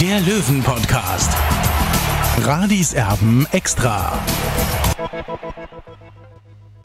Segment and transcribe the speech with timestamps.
[0.00, 1.32] der Löwen-Podcast.
[2.44, 4.22] Radis Erben extra.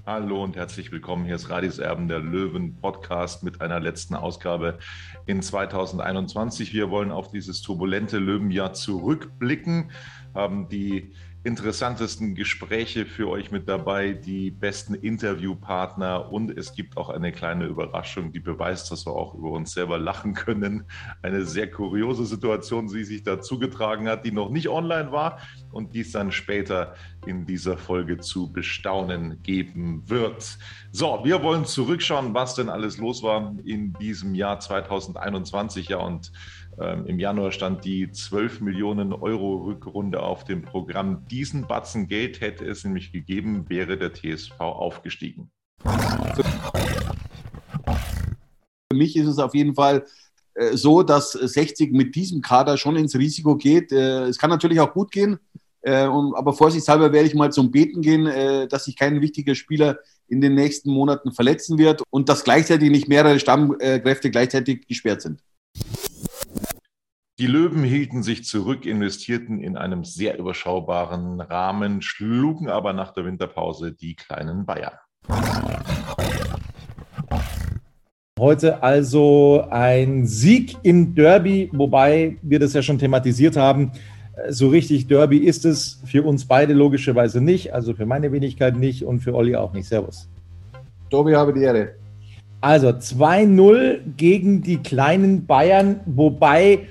[0.05, 1.25] Hallo und herzlich willkommen.
[1.25, 4.79] Hier ist Radis Erben, der Löwen Podcast mit einer letzten Ausgabe
[5.25, 6.73] in 2021.
[6.73, 9.91] Wir wollen auf dieses turbulente Löwenjahr zurückblicken,
[10.33, 11.11] haben die
[11.43, 17.65] interessantesten Gespräche für euch mit dabei, die besten Interviewpartner und es gibt auch eine kleine
[17.65, 20.85] Überraschung, die beweist, dass wir auch über uns selber lachen können.
[21.23, 25.39] Eine sehr kuriose Situation, die sich da zugetragen hat, die noch nicht online war
[25.71, 26.93] und die es dann später
[27.25, 30.57] in dieser Folge zu bestaunen geben wird.
[30.91, 35.89] So, wir wollen zurückschauen, was denn alles los war in diesem Jahr 2021.
[35.89, 36.31] Ja, und
[36.79, 41.27] ähm, Im Januar stand die 12 Millionen Euro Rückrunde auf dem Programm.
[41.29, 45.51] Diesen Batzen Geld hätte es nämlich gegeben, wäre der TSV aufgestiegen.
[48.91, 50.05] Für mich ist es auf jeden Fall
[50.53, 53.91] äh, so, dass 60 mit diesem Kader schon ins Risiko geht.
[53.91, 55.39] Äh, es kann natürlich auch gut gehen,
[55.81, 60.41] äh, aber vorsichtshalber werde ich mal zum Beten gehen, dass sich kein wichtiger Spieler in
[60.41, 65.41] den nächsten Monaten verletzen wird und dass gleichzeitig nicht mehrere Stammkräfte gleichzeitig gesperrt sind.
[67.41, 73.25] Die Löwen hielten sich zurück, investierten in einem sehr überschaubaren Rahmen, schlugen aber nach der
[73.25, 74.93] Winterpause die kleinen Bayern.
[78.37, 83.91] Heute also ein Sieg im Derby, wobei wir das ja schon thematisiert haben.
[84.49, 89.03] So richtig Derby ist es für uns beide logischerweise nicht, also für meine Wenigkeit nicht
[89.03, 89.87] und für Olli auch nicht.
[89.87, 90.29] Servus.
[91.09, 91.95] Tobi, habe die Ehre.
[92.63, 96.87] Also 2-0 gegen die kleinen Bayern, wobei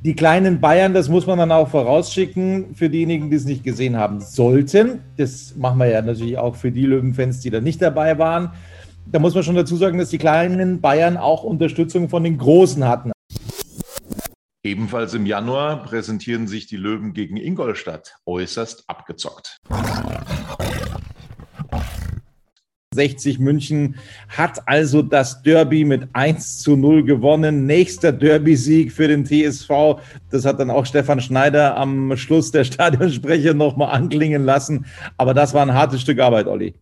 [0.00, 3.96] die kleinen Bayern, das muss man dann auch vorausschicken für diejenigen, die es nicht gesehen
[3.96, 5.00] haben sollten.
[5.16, 8.52] Das machen wir ja natürlich auch für die Löwenfans, die da nicht dabei waren.
[9.06, 12.86] Da muss man schon dazu sagen, dass die kleinen Bayern auch Unterstützung von den Großen
[12.86, 13.12] hatten.
[14.64, 19.56] Ebenfalls im Januar präsentieren sich die Löwen gegen Ingolstadt äußerst abgezockt.
[22.98, 23.94] 60 München
[24.26, 27.64] hat also das Derby mit 1 zu 0 gewonnen.
[27.64, 30.00] Nächster Derby-Sieg für den TSV.
[30.32, 34.86] Das hat dann auch Stefan Schneider am Schluss der Stadionsprecher nochmal anklingen lassen.
[35.16, 36.74] Aber das war ein hartes Stück Arbeit, Olli.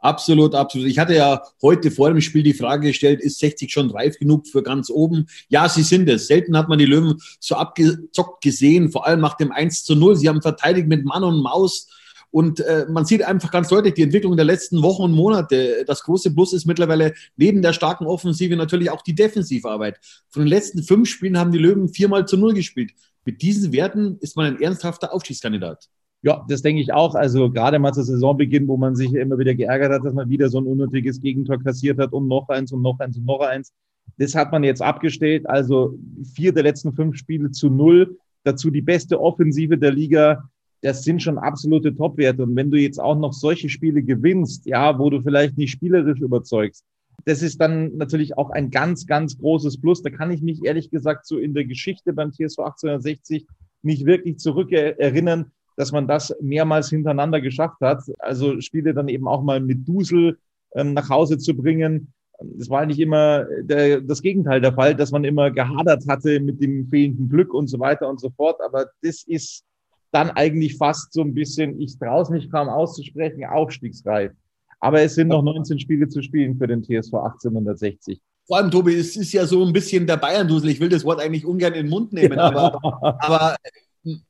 [0.00, 0.88] Absolut, absolut.
[0.88, 4.48] Ich hatte ja heute vor dem Spiel die Frage gestellt, ist 60 schon reif genug
[4.48, 5.28] für ganz oben?
[5.48, 6.26] Ja, sie sind es.
[6.26, 10.16] Selten hat man die Löwen so abgezockt gesehen, vor allem nach dem 1 zu 0.
[10.16, 11.86] Sie haben verteidigt mit Mann und Maus
[12.30, 15.84] und äh, man sieht einfach ganz deutlich die Entwicklung der letzten Wochen und Monate.
[15.86, 19.98] Das große Plus ist mittlerweile neben der starken Offensive natürlich auch die Defensivarbeit.
[20.28, 22.92] Von den letzten fünf Spielen haben die Löwen viermal zu null gespielt.
[23.24, 25.88] Mit diesen Werten ist man ein ernsthafter Aufstiegskandidat.
[26.22, 27.14] Ja, das denke ich auch.
[27.14, 30.50] Also gerade mal zu Saisonbeginn, wo man sich immer wieder geärgert hat, dass man wieder
[30.50, 33.72] so ein unnötiges Gegentor kassiert hat und noch eins und noch eins und noch eins.
[34.18, 35.48] Das hat man jetzt abgestellt.
[35.48, 35.98] Also
[36.34, 38.18] vier der letzten fünf Spiele zu null.
[38.44, 40.48] Dazu die beste Offensive der Liga
[40.82, 42.42] das sind schon absolute Topwerte.
[42.42, 46.20] Und wenn du jetzt auch noch solche Spiele gewinnst, ja, wo du vielleicht nicht spielerisch
[46.20, 46.84] überzeugst,
[47.24, 50.02] das ist dann natürlich auch ein ganz, ganz großes Plus.
[50.02, 53.46] Da kann ich mich ehrlich gesagt so in der Geschichte beim TSV 1860
[53.82, 58.02] nicht wirklich zurückerinnern, dass man das mehrmals hintereinander geschafft hat.
[58.18, 60.38] Also Spiele dann eben auch mal mit Dusel
[60.74, 62.12] ähm, nach Hause zu bringen.
[62.58, 66.62] Es war nicht immer der, das Gegenteil der Fall, dass man immer gehadert hatte mit
[66.62, 68.60] dem fehlenden Glück und so weiter und so fort.
[68.62, 69.64] Aber das ist
[70.12, 74.32] dann eigentlich fast so ein bisschen, ich traue es mich kaum auszusprechen, aufstiegsreif.
[74.80, 78.20] Aber es sind noch 19 Spiele zu spielen für den TSV 1860.
[78.46, 80.70] Vor allem, Tobi, es ist ja so ein bisschen der Bayern-Dusel.
[80.70, 82.46] Ich will das Wort eigentlich ungern in den Mund nehmen, ja.
[82.46, 83.56] aber, aber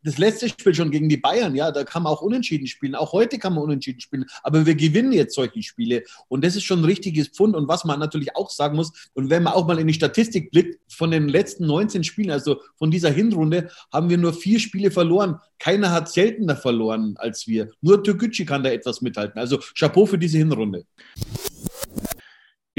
[0.03, 2.95] das letzte Spiel schon gegen die Bayern, ja, da kann man auch unentschieden spielen.
[2.95, 4.27] Auch heute kann man unentschieden spielen.
[4.43, 6.03] Aber wir gewinnen jetzt solche Spiele.
[6.29, 7.55] Und das ist schon ein richtiges Pfund.
[7.55, 10.51] Und was man natürlich auch sagen muss, und wenn man auch mal in die Statistik
[10.51, 14.91] blickt, von den letzten 19 Spielen, also von dieser Hinrunde, haben wir nur vier Spiele
[14.91, 15.39] verloren.
[15.59, 17.71] Keiner hat seltener verloren als wir.
[17.81, 19.39] Nur Türkgücü kann da etwas mithalten.
[19.39, 20.85] Also Chapeau für diese Hinrunde.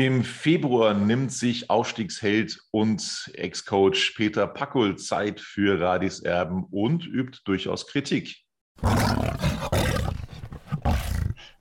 [0.02, 7.42] Im Februar nimmt sich Aufstiegsheld und Ex-Coach Peter Packel Zeit für Radis Erben und übt
[7.46, 8.38] durchaus Kritik.
[8.82, 8.88] Ich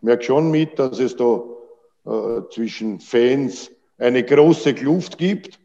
[0.01, 1.43] merke schon mit, dass es da
[2.07, 5.57] äh, zwischen Fans eine große Kluft gibt,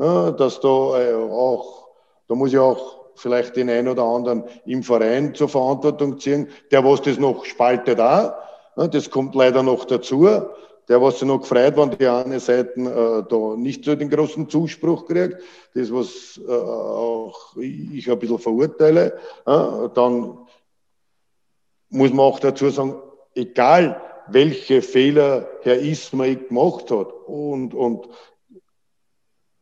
[0.00, 1.86] äh, dass da äh, auch
[2.26, 6.48] da muss ich auch vielleicht den einen oder anderen im Verein zur Verantwortung ziehen.
[6.72, 8.36] Der, was das noch spaltet, da,
[8.74, 10.28] das kommt leider noch dazu.
[10.88, 14.48] Der, was sich noch gefreut, wenn die eine Seite äh, da nicht so den großen
[14.48, 15.38] Zuspruch kriegt,
[15.74, 20.38] das, was äh, auch ich ein bisschen verurteile, äh, dann
[21.88, 22.96] muss man auch dazu sagen,
[23.34, 28.08] egal welche Fehler Herr Ismail gemacht hat und, und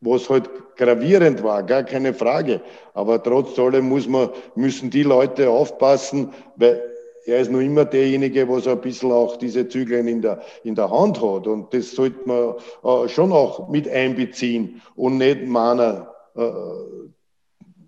[0.01, 2.61] was halt gravierend war, gar keine Frage.
[2.95, 6.92] Aber trotz allem muss man, müssen die Leute aufpassen, weil
[7.25, 10.91] er ist noch immer derjenige, was ein bisschen auch diese Zügel in der, in der
[10.91, 11.47] Hand hat.
[11.47, 12.55] Und das sollte man
[12.85, 16.51] äh, schon auch mit einbeziehen und nicht meinen, äh,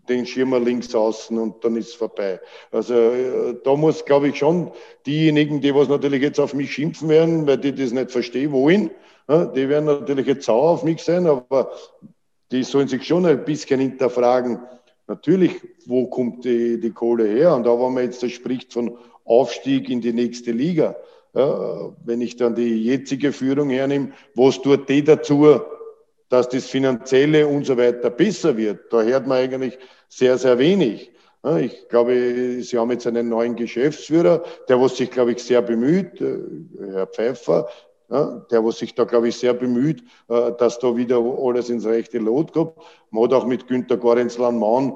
[0.08, 2.38] den Schirmer links außen und dann ist es vorbei.
[2.70, 4.70] Also äh, da muss, glaube ich, schon
[5.06, 8.90] diejenigen, die was natürlich jetzt auf mich schimpfen werden, weil die das nicht verstehen wollen,
[9.26, 11.72] die werden natürlich jetzt sauer auf mich sein, aber
[12.52, 14.60] die sollen sich schon ein bisschen hinterfragen,
[15.06, 17.54] natürlich, wo kommt die, die Kohle her?
[17.54, 20.96] Und da, wenn man jetzt spricht von Aufstieg in die nächste Liga,
[21.34, 25.60] ja, wenn ich dann die jetzige Führung hernehme, was tut die dazu,
[26.28, 28.92] dass das Finanzielle und so weiter besser wird?
[28.92, 29.78] Da hört man eigentlich
[30.08, 31.10] sehr, sehr wenig.
[31.60, 36.18] Ich glaube, Sie haben jetzt einen neuen Geschäftsführer, der was sich, glaube ich, sehr bemüht,
[36.20, 36.38] äh,
[36.92, 37.68] Herr Pfeiffer,
[38.08, 41.84] ja, der, was sich da, glaube ich, sehr bemüht, äh, dass da wieder alles ins
[41.84, 42.72] rechte Lot kommt.
[43.10, 44.94] Man hat auch mit Günter Gorenzlan Mann,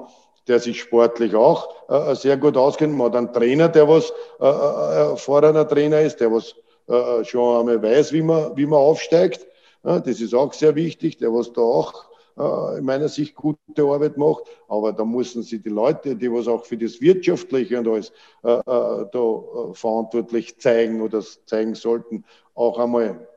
[0.49, 2.97] der sich sportlich auch äh, sehr gut auskennt.
[2.97, 6.55] Man hat einen Trainer, der was äh, äh erfahrener Trainer ist, der was
[6.87, 9.45] äh, schon einmal weiß, wie man, wie man aufsteigt.
[9.83, 13.83] Ja, das ist auch sehr wichtig, der was da auch äh, in meiner Sicht gute
[13.83, 14.43] Arbeit macht.
[14.67, 18.11] Aber da müssen sie die Leute, die was auch für das Wirtschaftliche und alles
[18.43, 22.25] äh, äh, da äh, verantwortlich zeigen oder zeigen sollten,
[22.55, 23.27] auch einmal,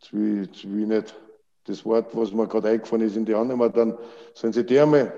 [0.00, 1.14] jetzt will nicht
[1.68, 3.96] das Wort, was mir gerade eingefallen ist, in die Hand nehmen, dann
[4.34, 5.12] sollen sie die einmal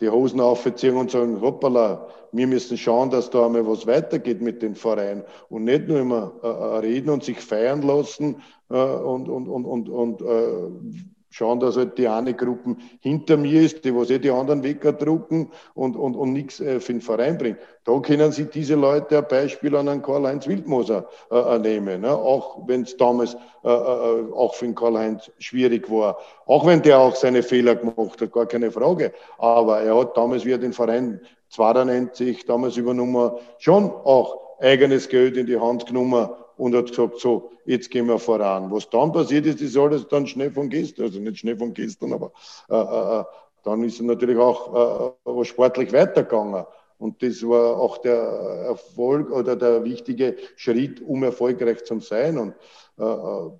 [0.00, 4.60] die Hosen aufziehen und sagen, hoppala, wir müssen schauen, dass da einmal was weitergeht mit
[4.60, 9.28] den Vereinen und nicht nur immer äh, äh reden und sich feiern lassen äh, und,
[9.28, 13.92] und, und, und, und äh, schauen, dass halt die eine Gruppe hinter mir ist, die
[13.92, 17.58] was eh die anderen wegdrucken und, und, und nichts äh, für den Verein bringt.
[17.82, 22.12] Da können sich diese Leute ein Beispiel an einen Karl-Heinz Wildmoser äh, äh nehmen, ne?
[22.14, 23.34] auch wenn es damals
[23.64, 26.18] äh, äh, auch für den Karl-Heinz schwierig war.
[26.46, 29.12] Auch wenn der auch seine Fehler gemacht hat, gar keine Frage.
[29.38, 34.60] Aber er hat damals, wie er den Verein Zwarer nennt sich, damals übernommen, schon auch
[34.60, 38.70] eigenes Geld in die Hand genommen und hat gesagt, so, jetzt gehen wir voran.
[38.70, 42.12] Was dann passiert ist, ist alles dann schnell von gestern, also nicht schnell von gestern,
[42.12, 42.32] aber
[42.68, 43.24] äh, äh, äh
[43.64, 46.66] dann ist es natürlich auch äh, sportlich weitergegangen.
[46.98, 52.36] Und das war auch der Erfolg oder der wichtige Schritt, um erfolgreich zu sein.
[52.36, 52.54] Und
[52.98, 53.50] äh, äh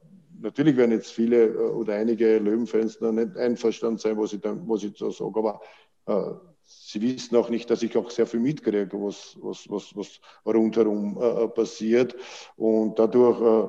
[0.41, 4.57] natürlich werden jetzt viele äh, oder einige Löwenfans da nicht einverstanden sein, was ich, da,
[4.67, 5.61] was ich so sage, aber
[6.07, 6.35] äh,
[6.67, 11.19] Sie wissen auch nicht, dass ich auch sehr viel mitkriege, was, was, was, was rundherum
[11.21, 12.15] äh, passiert.
[12.57, 13.69] Und dadurch äh,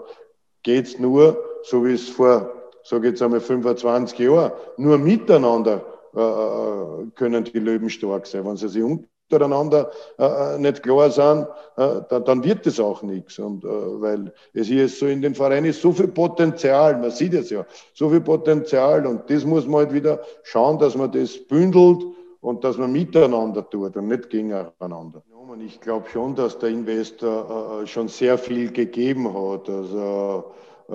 [0.64, 2.52] geht es nur, so wie es vor,
[2.84, 5.84] sage ich jetzt einmal, 25 Jahren, nur miteinander
[6.16, 8.46] äh, äh, können die Löwen stark sein.
[8.46, 11.48] Wenn sie sich untereinander äh, nicht klar sind,
[11.78, 13.38] äh, dann, dann, wird das auch nichts.
[13.40, 17.12] Und äh, weil es hier ist so in den Vereinen ist so viel Potenzial, man
[17.12, 21.12] sieht es ja, so viel Potenzial und das muss man halt wieder schauen, dass man
[21.12, 22.04] das bündelt
[22.46, 25.24] und dass man miteinander tut und nicht gegeneinander.
[25.66, 30.52] Ich glaube schon, dass der Investor äh, schon sehr viel gegeben hat also,
[30.88, 30.94] äh,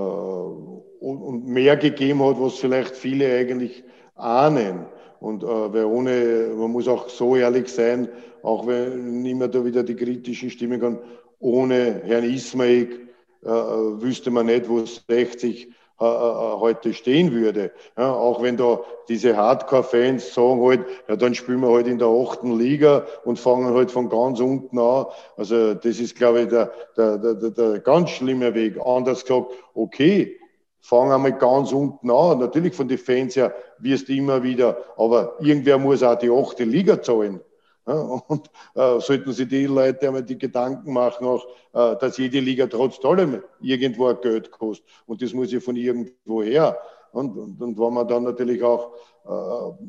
[1.05, 3.83] und mehr gegeben hat, was vielleicht viele eigentlich
[4.15, 4.87] ahnen.
[5.19, 8.09] Und äh, weil ohne, man muss auch so ehrlich sein,
[8.45, 10.99] auch wenn immer da wieder die kritischen Stimmen kommen,
[11.41, 13.09] ohne Herrn Ismail
[13.43, 15.69] äh, wüsste man nicht, wo 60
[16.01, 17.73] äh, äh, heute stehen würde.
[17.99, 22.09] Ja, auch wenn da diese Hardcore-Fans sagen halt, ja, dann spielen wir halt in der
[22.09, 25.07] achten Liga und fangen halt von ganz unten an.
[25.37, 28.79] Also das ist, glaube ich, der, der, der, der ganz schlimme Weg.
[28.83, 30.39] Anders gesagt, okay,
[30.81, 32.39] fangen einmal ganz unten an.
[32.39, 36.65] Natürlich von den Fans her wirst du immer wieder, aber irgendwer muss auch die achte
[36.65, 37.41] Liga zahlen.
[37.85, 42.67] Und äh, sollten sich die Leute einmal die Gedanken machen, auch, äh, dass jede Liga
[42.67, 44.87] trotz allem irgendwo ein Geld kostet.
[45.07, 46.79] Und das muss ja von irgendwo her.
[47.13, 48.93] Und, und, und wenn man dann natürlich auch,
[49.25, 49.85] äh,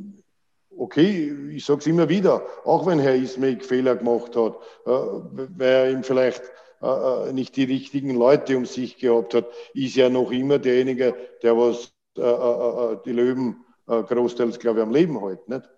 [0.78, 4.56] okay, ich sage es immer wieder, auch wenn Herr Ismail Fehler gemacht hat,
[4.86, 6.42] äh, weil er ihm vielleicht
[6.82, 11.16] äh, äh, nicht die richtigen Leute um sich gehabt hat, ist ja noch immer derjenige,
[11.44, 15.48] der was die Löwen großteils, glaube ich, am Leben hält.
[15.48, 15.70] Nicht?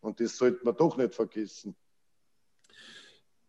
[0.00, 1.74] Und das sollte man doch nicht vergessen.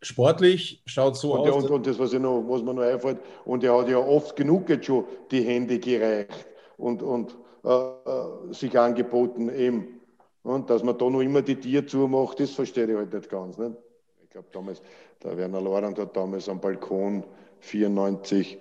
[0.01, 1.65] Sportlich schaut so und, aus.
[1.65, 4.36] Und, und, das, was, ich noch, was mir noch einfällt, und er hat ja oft
[4.36, 10.00] genug jetzt schon die Hände gereicht und, und äh, äh sich angeboten, eben.
[10.44, 13.58] Und dass man da noch immer die Tier zumacht, das verstehe ich halt nicht ganz.
[13.58, 13.75] Nicht?
[14.24, 14.82] Ich glaube, damals,
[15.22, 17.25] der Werner Lorand hat damals am Balkon
[17.60, 18.58] 94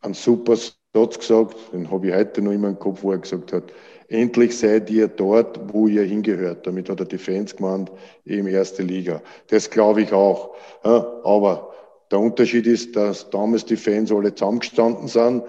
[0.00, 3.52] einen super Satz gesagt, den habe ich heute noch immer im Kopf, wo er gesagt
[3.52, 3.72] hat,
[4.10, 6.66] endlich seid ihr dort, wo ihr hingehört.
[6.66, 7.90] Damit hat er die Fans gemeint,
[8.26, 9.22] eben erste Liga.
[9.48, 10.54] Das glaube ich auch.
[10.82, 11.72] Aber
[12.10, 15.44] der Unterschied ist, dass damals die Fans alle zusammengestanden sind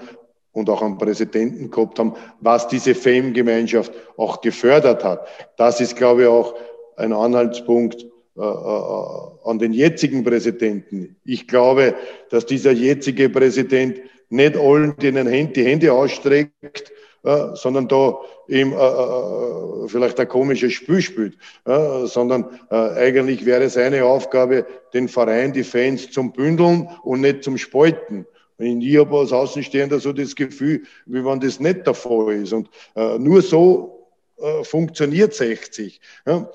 [0.53, 5.27] und auch einen Präsidenten gehabt haben, was diese Fame-Gemeinschaft auch gefördert hat.
[5.57, 6.55] Das ist, glaube ich, auch
[6.97, 8.05] ein Anhaltspunkt
[8.37, 11.15] äh, äh, an den jetzigen Präsidenten.
[11.25, 11.95] Ich glaube,
[12.29, 13.99] dass dieser jetzige Präsident
[14.29, 16.91] nicht allen, denen die Hände ausstreckt,
[17.23, 23.45] äh, sondern da eben äh, äh, vielleicht ein komisches Spiel spielt, äh, sondern äh, eigentlich
[23.45, 28.25] wäre seine Aufgabe, den Verein, die Fans zum Bündeln und nicht zum Spalten.
[28.57, 32.53] Ich habe als Außenstehender so das Gefühl, wie wenn das nicht der Fall ist.
[32.53, 35.99] Und äh, nur so äh, funktioniert 60.
[36.25, 36.49] Ja.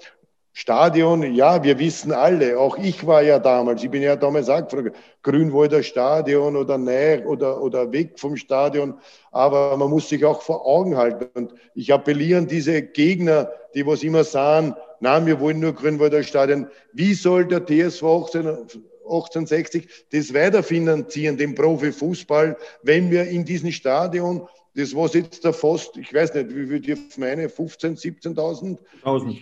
[0.59, 4.67] Stadion, ja, wir wissen alle, auch ich war ja damals, ich bin ja damals auch
[4.67, 8.95] gefragt, Grünwalder Stadion oder näher oder, oder weg vom Stadion,
[9.33, 11.27] aber man muss sich auch vor Augen halten.
[11.35, 16.23] Und ich appelliere an diese Gegner, die was immer sagen, nein, wir wollen nur Grünwalder
[16.23, 16.69] Stadion.
[16.95, 24.49] Wie soll der TSV 18, 1860 das weiterfinanzieren, den Profifußball, wenn wir in diesem Stadion
[24.75, 28.79] das was jetzt da fast, ich weiß nicht, wie viel dürfen meine, 15, 17.000?
[29.05, 29.39] 1000.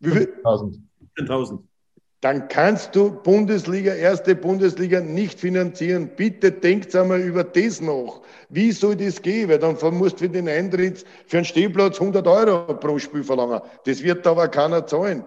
[0.00, 0.34] Wie viel?
[0.44, 0.78] 1000.
[2.22, 6.10] Dann kannst du Bundesliga, erste Bundesliga nicht finanzieren.
[6.16, 8.20] Bitte denkt einmal über das noch.
[8.50, 9.48] Wie soll das gehen?
[9.48, 13.62] Weil dann musst du für den Eintritt für einen Stehplatz 100 Euro pro Spiel verlangen.
[13.86, 15.24] Das wird aber keiner zahlen.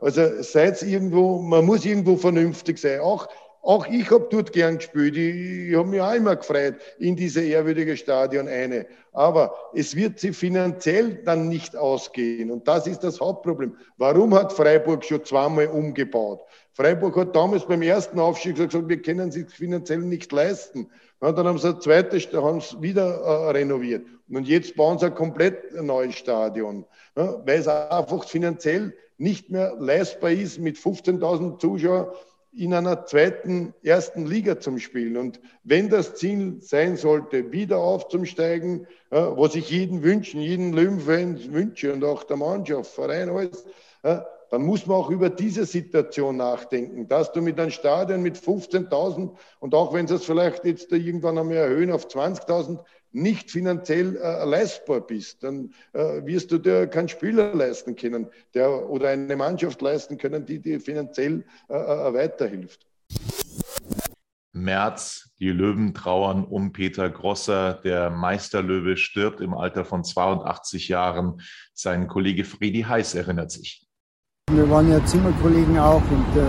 [0.00, 2.98] Also seid irgendwo, man muss irgendwo vernünftig sein.
[3.00, 3.28] Auch
[3.66, 5.16] auch ich habe dort gern gespielt.
[5.16, 8.86] Ich, ich habe mich auch immer gefreut in diese ehrwürdige Stadion eine.
[9.12, 12.52] Aber es wird sie finanziell dann nicht ausgehen.
[12.52, 13.76] Und das ist das Hauptproblem.
[13.96, 16.42] Warum hat Freiburg schon zweimal umgebaut?
[16.74, 20.88] Freiburg hat damals beim ersten Aufstieg gesagt, wir können es finanziell nicht leisten.
[21.18, 24.06] Und dann haben sie ein zweites, haben sie wieder äh, renoviert.
[24.28, 26.84] Und jetzt bauen sie ein komplett neues Stadion,
[27.16, 32.08] ja, weil es einfach finanziell nicht mehr leistbar ist, mit 15.000 Zuschauern
[32.56, 35.16] in einer zweiten, ersten Liga zum Spielen.
[35.16, 41.92] Und wenn das Ziel sein sollte, wieder aufzusteigen, was ich jeden wünschen, jeden Löwenfans wünsche
[41.92, 43.66] und auch der Mannschaft, Verein, alles,
[44.50, 49.34] dann muss man auch über diese Situation nachdenken, dass du mit einem Stadion mit 15.000
[49.60, 52.78] und auch wenn sie es vielleicht jetzt irgendwann einmal erhöhen auf 20.000,
[53.12, 58.90] nicht finanziell äh, leistbar bist, dann äh, wirst du dir keinen Spieler leisten können der,
[58.90, 62.86] oder eine Mannschaft leisten können, die dir finanziell äh, äh weiterhilft.
[64.52, 67.74] März, die Löwen trauern um Peter Grosser.
[67.84, 71.40] Der Meisterlöwe stirbt im Alter von 82 Jahren.
[71.74, 73.85] Sein Kollege Fredi Heiß erinnert sich.
[74.54, 76.46] Wir waren ja Zimmerkollegen auch und äh,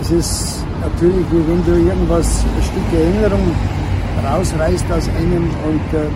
[0.00, 3.54] es ist natürlich, wie wenn du irgendwas, ein Stück Erinnerung
[4.26, 6.10] rausreißt aus einem und äh,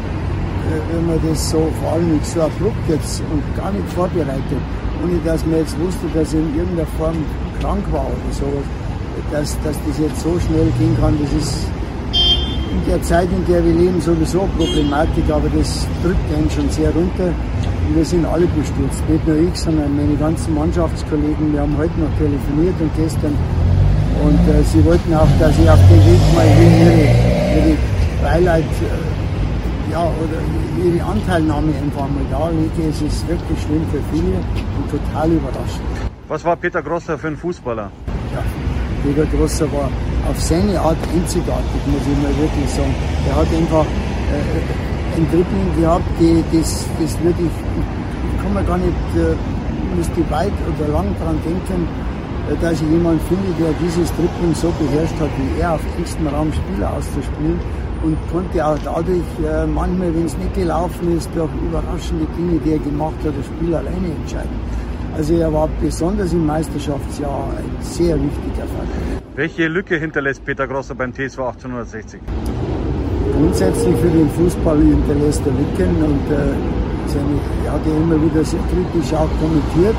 [0.90, 4.58] wenn man das so, vor allem nicht so abrupt jetzt und gar nicht vorbereitet,
[5.04, 7.14] ohne dass man jetzt wusste, dass er in irgendeiner Form
[7.60, 8.66] krank war oder sowas,
[9.30, 11.68] dass, dass das jetzt so schnell gehen kann, das ist
[12.10, 16.90] in der Zeit, in der wir leben, sowieso Problematik, aber das drückt einen schon sehr
[16.90, 17.30] runter.
[17.92, 21.52] Wir sind alle bestürzt, nicht nur ich, sondern meine ganzen Mannschaftskollegen.
[21.52, 23.36] Wir haben heute noch telefoniert und gestern.
[24.24, 27.76] Und äh, sie wollten auch, dass ich auf den Weg mal ihre, ihre
[28.22, 30.40] Beileid äh, ja, oder
[30.82, 32.88] ihre Anteilnahme einfach mal darlege.
[32.88, 34.38] Es ist wirklich schlimm für viele
[34.78, 35.84] und total überraschend.
[36.28, 37.90] Was war Peter Grosser für ein Fußballer?
[38.32, 38.42] Ja,
[39.02, 39.90] Peter Grosser war
[40.30, 42.94] auf seine Art einzigartig, muss ich mal wirklich sagen.
[43.28, 47.56] Er hat einfach äh, ein Dribbling gehabt, die, das, das würde ich,
[48.30, 49.34] ich kann mir gar nicht, äh,
[49.96, 51.88] müsste weit oder lang daran denken,
[52.50, 56.26] äh, dass ich jemanden finde, der dieses Dribbling so beherrscht hat, wie er auf engstem
[56.26, 57.60] Raum Spieler auszuspielen
[58.02, 62.72] und konnte auch dadurch äh, manchmal, wenn es nicht gelaufen ist, durch überraschende Dinge, die
[62.72, 64.58] er gemacht hat, das Spiel alleine entscheiden.
[65.16, 69.22] Also er war besonders im Meisterschaftsjahr ein sehr wichtiger Faktor.
[69.36, 72.20] Welche Lücke hinterlässt Peter Grosser beim TSV 1860?
[73.44, 76.56] Grundsätzlich für den Fußball hinterlässt er Lücken und äh,
[77.68, 79.92] er hat ja immer wieder sehr kritisch auch kommentiert.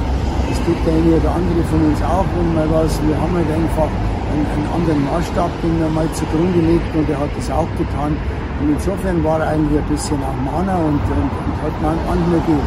[0.50, 3.46] Das tut der eine oder andere von uns auch, wenn man was, wir haben halt
[3.54, 3.86] einfach
[4.34, 8.18] einen, einen anderen Maßstab, den er mal zugrunde legt und er hat das auch getan.
[8.66, 12.62] Und insofern war er eigentlich ein bisschen auch Mahner und, und, und hat manchmal die,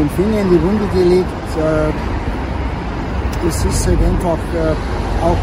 [0.00, 1.48] den Finger in die Wunde gelegt.
[1.60, 1.92] Äh,
[3.44, 4.72] das ist halt einfach äh,
[5.20, 5.42] auch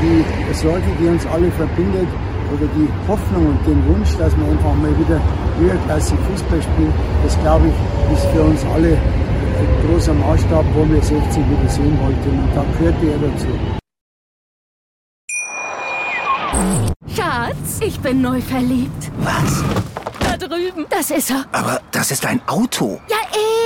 [0.00, 0.24] die
[0.56, 2.08] Sorge, die uns alle verbindet,
[2.52, 5.20] oder die Hoffnung und den Wunsch, dass man einfach mal wieder
[5.58, 6.92] höherklassig Fußball spielt,
[7.24, 7.74] das glaube ich,
[8.16, 8.98] ist für uns alle
[9.58, 12.30] ein großer Maßstab, wo wir 60 wieder sehen wollten.
[12.30, 13.46] Und da gehörte er dazu.
[17.14, 19.10] Schatz, ich bin neu verliebt.
[19.18, 19.64] Was?
[20.20, 20.86] Da drüben.
[20.90, 21.44] Das ist er.
[21.52, 23.00] Aber das ist ein Auto.
[23.08, 23.16] Ja,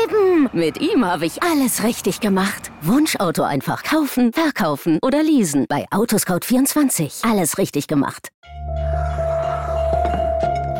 [0.04, 0.48] eben.
[0.52, 2.70] Mit ihm habe ich alles richtig gemacht.
[2.82, 5.66] Wunschauto einfach kaufen, verkaufen oder leasen.
[5.68, 7.30] Bei Autoscout24.
[7.30, 8.28] Alles richtig gemacht.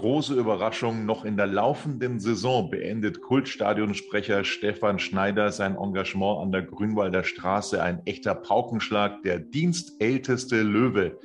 [0.00, 6.62] Große Überraschung, noch in der laufenden Saison beendet Kultstadionsprecher Stefan Schneider sein Engagement an der
[6.62, 7.82] Grünwalder Straße.
[7.82, 11.18] Ein echter Paukenschlag, der dienstälteste Löwe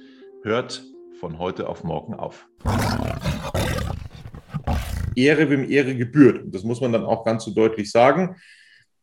[0.43, 0.83] hört
[1.21, 2.49] von heute auf morgen auf.
[5.15, 6.53] Ehre, wem Ehre gebührt.
[6.53, 8.35] Das muss man dann auch ganz so deutlich sagen.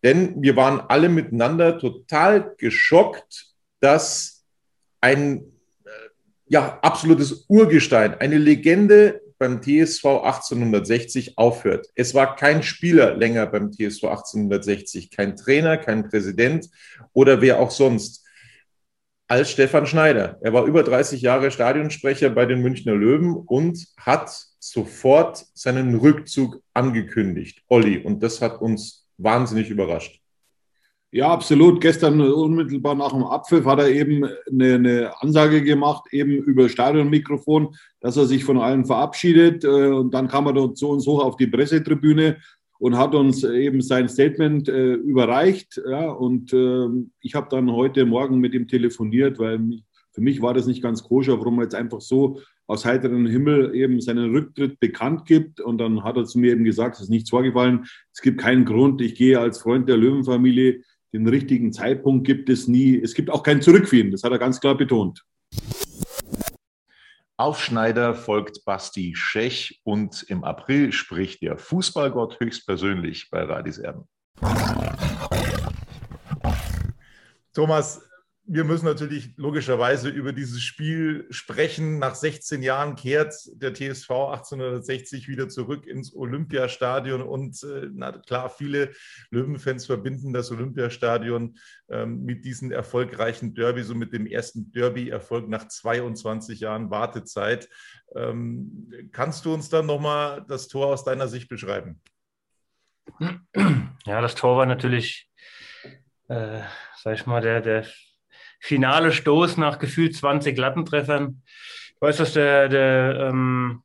[0.05, 3.47] Denn wir waren alle miteinander total geschockt,
[3.81, 4.45] dass
[5.01, 5.47] ein
[6.47, 11.89] ja, absolutes Urgestein, eine Legende beim TSV 1860 aufhört.
[11.97, 16.69] Es war kein Spieler länger beim TSV 1860, kein Trainer, kein Präsident
[17.13, 18.25] oder wer auch sonst,
[19.27, 20.39] als Stefan Schneider.
[20.43, 24.31] Er war über 30 Jahre Stadionsprecher bei den Münchner Löwen und hat
[24.61, 27.65] sofort seinen Rückzug angekündigt.
[27.67, 30.22] Olli, und das hat uns wahnsinnig überrascht.
[31.15, 31.83] Ja, absolut.
[31.83, 37.75] Gestern unmittelbar nach dem Abpfiff hat er eben eine, eine, Ansage gemacht, eben über Stadionmikrofon,
[38.01, 39.63] dass er sich von allen verabschiedet.
[39.63, 42.39] Äh, und dann kam er zu uns hoch auf die Pressetribüne
[42.79, 45.83] und hat uns eben sein Statement äh, überreicht.
[45.87, 46.89] Ja, und äh,
[47.21, 51.03] ich habe dann heute Morgen mit ihm telefoniert, weil für mich war das nicht ganz
[51.03, 55.61] koscher, warum er jetzt einfach so aus heiterem Himmel eben seinen Rücktritt bekannt gibt.
[55.61, 58.65] Und dann hat er zu mir eben gesagt, es ist nichts vorgefallen, es gibt keinen
[58.65, 60.81] Grund, ich gehe als Freund der Löwenfamilie
[61.13, 62.99] den richtigen Zeitpunkt gibt es nie.
[62.99, 65.25] Es gibt auch kein Zurück für ihn, das hat er ganz klar betont.
[67.37, 74.07] Auf Schneider folgt Basti Schech und im April spricht der Fußballgott höchstpersönlich bei Radis Erben.
[77.53, 78.09] Thomas,
[78.45, 82.01] wir müssen natürlich logischerweise über dieses Spiel sprechen.
[82.01, 87.23] Nach 16 Jahren kehrt der TSV 1860 wieder zurück ins Olympiastadion.
[87.23, 88.93] Und äh, na klar, viele
[89.31, 91.57] Löwenfans verbinden das Olympiastadion
[91.89, 97.69] ähm, mit diesem erfolgreichen Derby, so mit dem ersten Derby-Erfolg nach 22 Jahren Wartezeit.
[98.17, 102.01] Ähm, kannst du uns dann nochmal das Tor aus deiner Sicht beschreiben?
[104.05, 105.31] Ja, das Tor war natürlich,
[106.29, 106.61] äh,
[106.97, 107.87] sag ich mal, der, der
[108.63, 111.43] finale Stoß nach gefühlt 20 Lattentreffern.
[111.95, 113.83] Ich weiß, dass, der, der, ähm,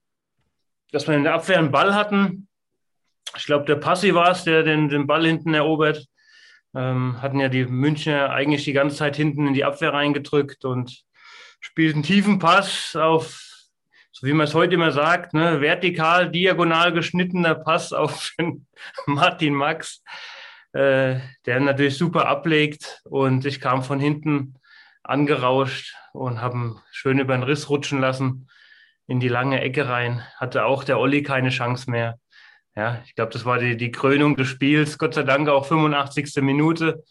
[0.91, 2.47] dass wir in der Abwehr einen Ball hatten.
[3.35, 6.05] Ich glaube, der Passi war es, der den, den Ball hinten erobert.
[6.75, 11.03] Ähm, hatten ja die Münchner eigentlich die ganze Zeit hinten in die Abwehr reingedrückt und
[11.59, 13.41] spielten tiefen Pass auf,
[14.11, 18.31] so wie man es heute immer sagt, ne, vertikal, diagonal geschnittener Pass auf
[19.07, 20.03] Martin Max,
[20.73, 21.15] äh,
[21.47, 24.53] der natürlich super ablegt und ich kam von hinten
[25.09, 28.47] angerauscht und haben schön über den Riss rutschen lassen
[29.07, 30.21] in die lange Ecke rein.
[30.37, 32.19] Hatte auch der Olli keine Chance mehr.
[32.75, 34.97] Ja, ich glaube, das war die, die Krönung des Spiels.
[34.97, 36.41] Gott sei Dank auch 85.
[36.43, 37.03] Minute.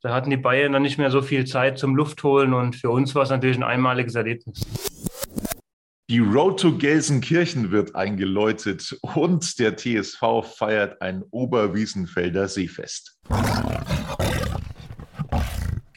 [0.00, 3.14] Da hatten die Bayern dann nicht mehr so viel Zeit zum Luftholen und für uns
[3.14, 4.66] war es natürlich ein einmaliges Erlebnis.
[6.10, 13.18] Die Road to Gelsenkirchen wird eingeläutet und der TSV feiert ein Oberwiesenfelder Seefest.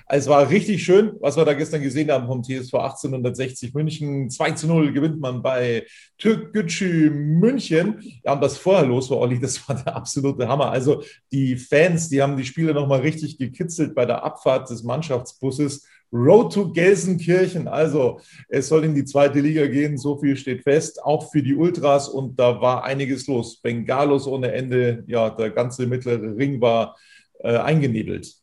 [0.09, 4.29] Es war richtig schön, was wir da gestern gesehen haben vom TSV 1860 München.
[4.29, 5.85] 2 zu 0 gewinnt man bei
[6.17, 8.01] Türk Gücü München.
[8.23, 10.71] Ja, und was vorher los war, Olli, das war der absolute Hammer.
[10.71, 15.85] Also die Fans, die haben die Spiele nochmal richtig gekitzelt bei der Abfahrt des Mannschaftsbusses.
[16.13, 17.67] Road to Gelsenkirchen.
[17.67, 21.55] Also es soll in die zweite Liga gehen, so viel steht fest, auch für die
[21.55, 23.59] Ultras und da war einiges los.
[23.59, 26.95] Bengalos ohne Ende, ja, der ganze mittlere Ring war
[27.39, 28.36] äh, eingenebelt.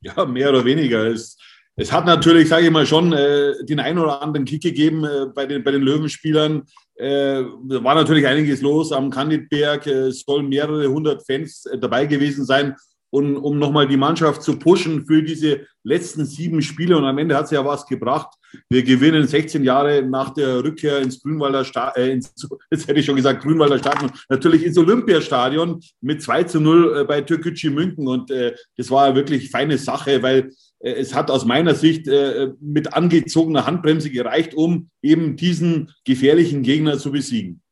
[0.00, 1.06] Ja, mehr oder weniger.
[1.06, 1.36] Es,
[1.76, 5.26] es hat natürlich, sage ich mal, schon äh, den einen oder anderen Kick gegeben äh,
[5.34, 6.62] bei, den, bei den Löwenspielern.
[6.96, 9.86] Äh, war natürlich einiges los am Kandidberg.
[9.86, 12.74] Äh, es sollen mehrere hundert Fans äh, dabei gewesen sein,
[13.10, 16.96] um, um nochmal die Mannschaft zu pushen für diese letzten sieben Spiele.
[16.96, 18.34] Und am Ende hat es ja was gebracht.
[18.68, 22.20] Wir gewinnen 16 Jahre nach der Rückkehr ins Grünwalder Stadion, äh,
[22.70, 27.04] jetzt hätte ich schon gesagt Grünwalder Stadion, natürlich ins Olympiastadion mit 2 zu 0 äh,
[27.04, 28.06] bei Türkgücü München.
[28.06, 32.52] Und äh, das war wirklich feine Sache, weil äh, es hat aus meiner Sicht äh,
[32.60, 37.62] mit angezogener Handbremse gereicht, um eben diesen gefährlichen Gegner zu besiegen.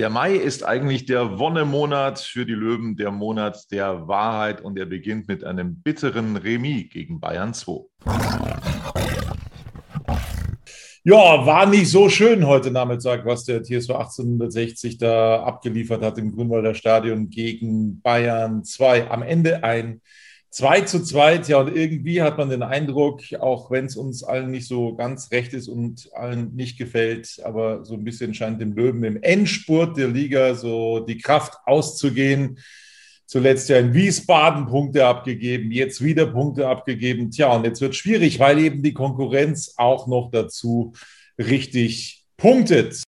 [0.00, 4.86] Der Mai ist eigentlich der Wonnemonat für die Löwen, der Monat der Wahrheit und er
[4.86, 7.84] beginnt mit einem bitteren Remis gegen Bayern 2.
[11.02, 16.30] Ja, war nicht so schön heute Nachmittag, was der TSV 1860 da abgeliefert hat im
[16.30, 19.10] Grünwalder Stadion gegen Bayern 2.
[19.10, 20.02] Am Ende ein
[20.50, 24.50] 2 zu 2, ja, und irgendwie hat man den Eindruck, auch wenn es uns allen
[24.50, 28.74] nicht so ganz recht ist und allen nicht gefällt, aber so ein bisschen scheint dem
[28.74, 32.58] Löwen im Endspurt der Liga so die Kraft auszugehen.
[33.30, 37.30] Zuletzt ja in Wiesbaden Punkte abgegeben, jetzt wieder Punkte abgegeben.
[37.30, 40.94] Tja, und jetzt wird schwierig, weil eben die Konkurrenz auch noch dazu
[41.38, 43.04] richtig punktet.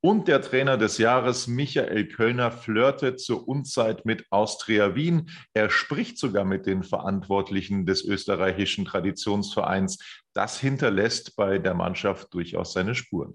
[0.00, 5.28] Und der Trainer des Jahres, Michael Kölner, flirtet zur Unzeit mit Austria Wien.
[5.52, 9.98] Er spricht sogar mit den Verantwortlichen des österreichischen Traditionsvereins.
[10.32, 13.34] Das hinterlässt bei der Mannschaft durchaus seine Spuren.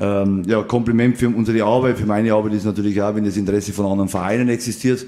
[0.00, 1.98] Ähm, ja, Kompliment für unsere Arbeit.
[1.98, 5.04] Für meine Arbeit ist natürlich auch, wenn das Interesse von anderen Vereinen existiert.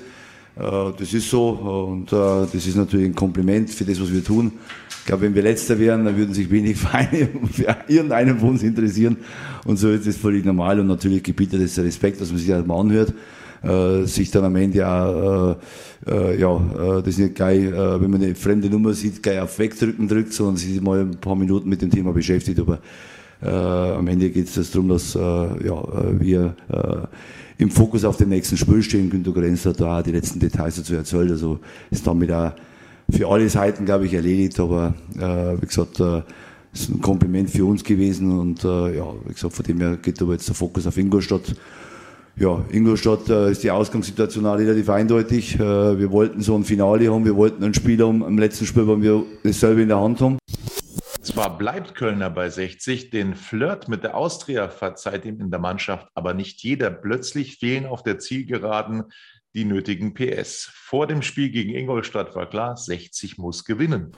[0.55, 0.61] Äh,
[0.99, 4.53] das ist so und äh, das ist natürlich ein Kompliment für das, was wir tun.
[5.01, 8.63] Ich glaube, wenn wir Letzter wären, dann würden sich wenig Vereine für irgendeinen von uns
[8.63, 9.17] interessieren.
[9.65, 10.79] Und so ist das völlig normal.
[10.79, 13.15] Und natürlich gebietet es Respekt, dass man sich das mal anhört.
[13.63, 15.57] Äh, sich dann am Ende auch,
[16.07, 19.23] äh, äh, ja, äh, das ist nicht geil, äh, wenn man eine fremde Nummer sieht,
[19.23, 22.59] geil auf Wegdrücken drückt, sondern sich mal ein paar Minuten mit dem Thema beschäftigt.
[22.59, 22.81] Aber
[23.43, 25.83] äh, am Ende geht es darum, dass äh, ja,
[26.19, 29.11] wir äh, im Fokus auf dem nächsten Spiel stehen.
[29.11, 31.31] Günter Grenz hat da auch die letzten Details dazu erzählt.
[31.31, 31.59] Also
[31.91, 32.53] ist damit auch
[33.11, 34.59] für alle Seiten, glaube ich, erledigt.
[34.61, 36.23] Aber äh, wie gesagt, äh,
[36.73, 40.21] ist ein Kompliment für uns gewesen und äh, ja, wie gesagt, von dem her geht
[40.23, 41.55] aber jetzt der Fokus auf Ingolstadt.
[42.37, 45.57] Ja, Ingolstadt äh, ist die Ausgangssituation auch relativ eindeutig.
[45.57, 48.89] Äh, wir wollten so ein Finale haben, wir wollten einen Spieler um, im letzten Spiel,
[48.89, 50.39] wenn wir dasselbe in der Hand haben.
[51.23, 56.09] Zwar bleibt Kölner bei 60, den Flirt mit der Austria verzeiht ihm in der Mannschaft
[56.15, 56.91] aber nicht jeder.
[56.91, 59.05] Plötzlich fehlen auf der Zielgeraden
[59.55, 60.69] die nötigen PS.
[60.75, 64.11] Vor dem Spiel gegen Ingolstadt war klar, 60 muss gewinnen.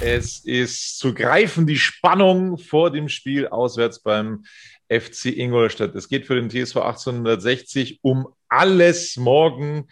[0.00, 4.42] Es ist zu greifen, die Spannung vor dem Spiel auswärts beim
[4.88, 5.94] FC Ingolstadt.
[5.94, 9.86] Es geht für den TSV 1860 um alles morgen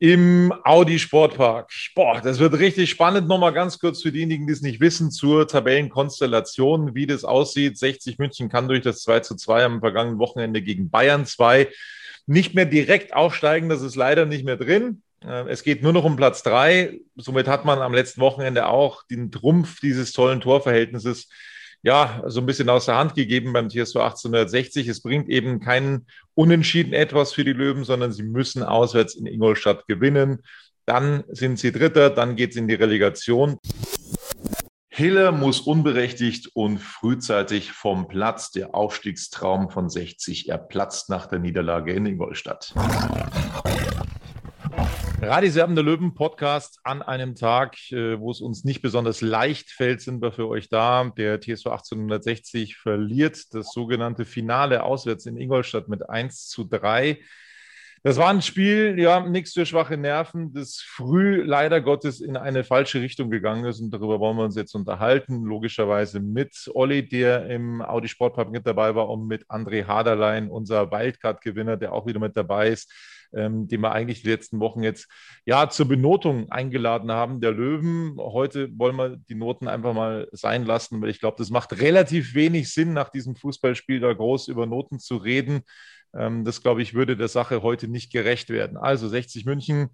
[0.00, 1.70] im Audi Sportpark.
[1.94, 3.28] Boah, das wird richtig spannend.
[3.28, 7.76] Nochmal ganz kurz für diejenigen, die es nicht wissen, zur Tabellenkonstellation, wie das aussieht.
[7.76, 11.68] 60 München kann durch das 2 zu 2 am vergangenen Wochenende gegen Bayern 2
[12.26, 13.68] nicht mehr direkt aufsteigen.
[13.68, 15.02] Das ist leider nicht mehr drin.
[15.22, 17.00] Äh, es geht nur noch um Platz drei.
[17.16, 21.28] Somit hat man am letzten Wochenende auch den Trumpf dieses tollen Torverhältnisses
[21.82, 24.88] ja, so ein bisschen aus der Hand gegeben beim TSV 1860.
[24.88, 29.86] Es bringt eben keinen Unentschieden etwas für die Löwen, sondern sie müssen auswärts in Ingolstadt
[29.86, 30.42] gewinnen.
[30.86, 33.58] Dann sind sie Dritter, dann geht es in die Relegation.
[34.92, 38.50] Hiller muss unberechtigt und frühzeitig vom Platz.
[38.50, 42.74] Der Aufstiegstraum von 60 erplatzt nach der Niederlage in Ingolstadt.
[45.22, 50.00] Radiserben der Löwen Podcast an einem Tag, äh, wo es uns nicht besonders leicht fällt,
[50.00, 51.12] sind wir für euch da.
[51.14, 57.20] Der TSV 1860 verliert das sogenannte Finale auswärts in Ingolstadt mit 1 zu 3.
[58.02, 62.64] Das war ein Spiel, ja, nichts für schwache Nerven, das früh leider Gottes in eine
[62.64, 63.78] falsche Richtung gegangen ist.
[63.78, 65.44] Und darüber wollen wir uns jetzt unterhalten.
[65.44, 70.90] Logischerweise mit Olli, der im Audi Sportpark mit dabei war, und mit André Haderlein, unser
[70.90, 72.90] Wildcard-Gewinner, der auch wieder mit dabei ist
[73.34, 75.08] ähm, den wir eigentlich die letzten Wochen jetzt
[75.44, 78.16] ja zur Benotung eingeladen haben, der Löwen.
[78.18, 82.34] Heute wollen wir die Noten einfach mal sein lassen, weil ich glaube, das macht relativ
[82.34, 85.62] wenig Sinn, nach diesem Fußballspiel da groß über Noten zu reden.
[86.14, 88.76] Ähm, das, glaube ich, würde der Sache heute nicht gerecht werden.
[88.76, 89.90] Also 60 München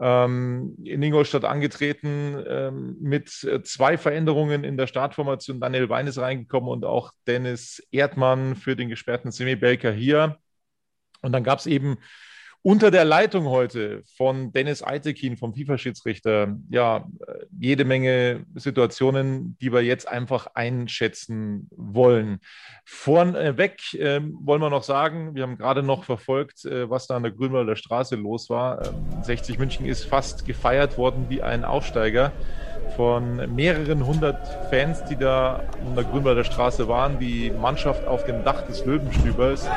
[0.00, 5.60] ähm, in Ingolstadt angetreten ähm, mit äh, zwei Veränderungen in der Startformation.
[5.60, 10.38] Daniel Wein ist reingekommen und auch Dennis Erdmann für den gesperrten Semi-Belker hier.
[11.20, 11.98] Und dann gab es eben
[12.68, 17.06] unter der Leitung heute von Dennis Eitekin vom FIFA-Schiedsrichter, ja,
[17.58, 22.40] jede Menge Situationen, die wir jetzt einfach einschätzen wollen.
[22.84, 27.22] Vorneweg äh, wollen wir noch sagen, wir haben gerade noch verfolgt, äh, was da an
[27.22, 28.84] der Grünwalder Straße los war.
[28.86, 32.32] Ähm, 60 München ist fast gefeiert worden wie ein Aufsteiger
[32.98, 38.42] von mehreren hundert Fans, die da an der Grünwalder Straße waren, die Mannschaft auf dem
[38.42, 39.68] Dach des Löwenstübers.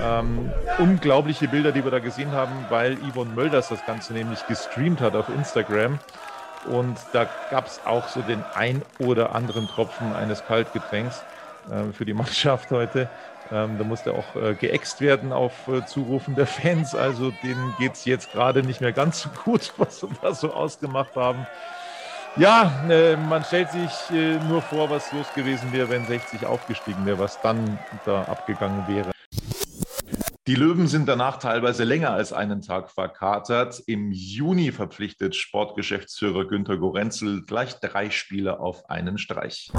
[0.00, 5.00] Ähm, unglaubliche Bilder, die wir da gesehen haben, weil Yvonne Mölders das Ganze nämlich gestreamt
[5.00, 5.98] hat auf Instagram.
[6.66, 11.24] Und da gab es auch so den ein oder anderen Tropfen eines Kaltgetränks
[11.72, 13.08] äh, für die Mannschaft heute.
[13.50, 16.94] Ähm, da musste auch äh, geäxt werden auf äh, Zurufen der Fans.
[16.94, 20.52] Also denen geht es jetzt gerade nicht mehr ganz so gut, was sie da so
[20.52, 21.48] ausgemacht haben.
[22.36, 27.04] Ja, äh, man stellt sich äh, nur vor, was los gewesen wäre, wenn 60 aufgestiegen
[27.04, 29.10] wäre, was dann da abgegangen wäre.
[30.46, 33.82] Die Löwen sind danach teilweise länger als einen Tag verkatert.
[33.86, 39.70] Im Juni verpflichtet Sportgeschäftsführer Günter Gorenzel gleich drei Spieler auf einen Streich.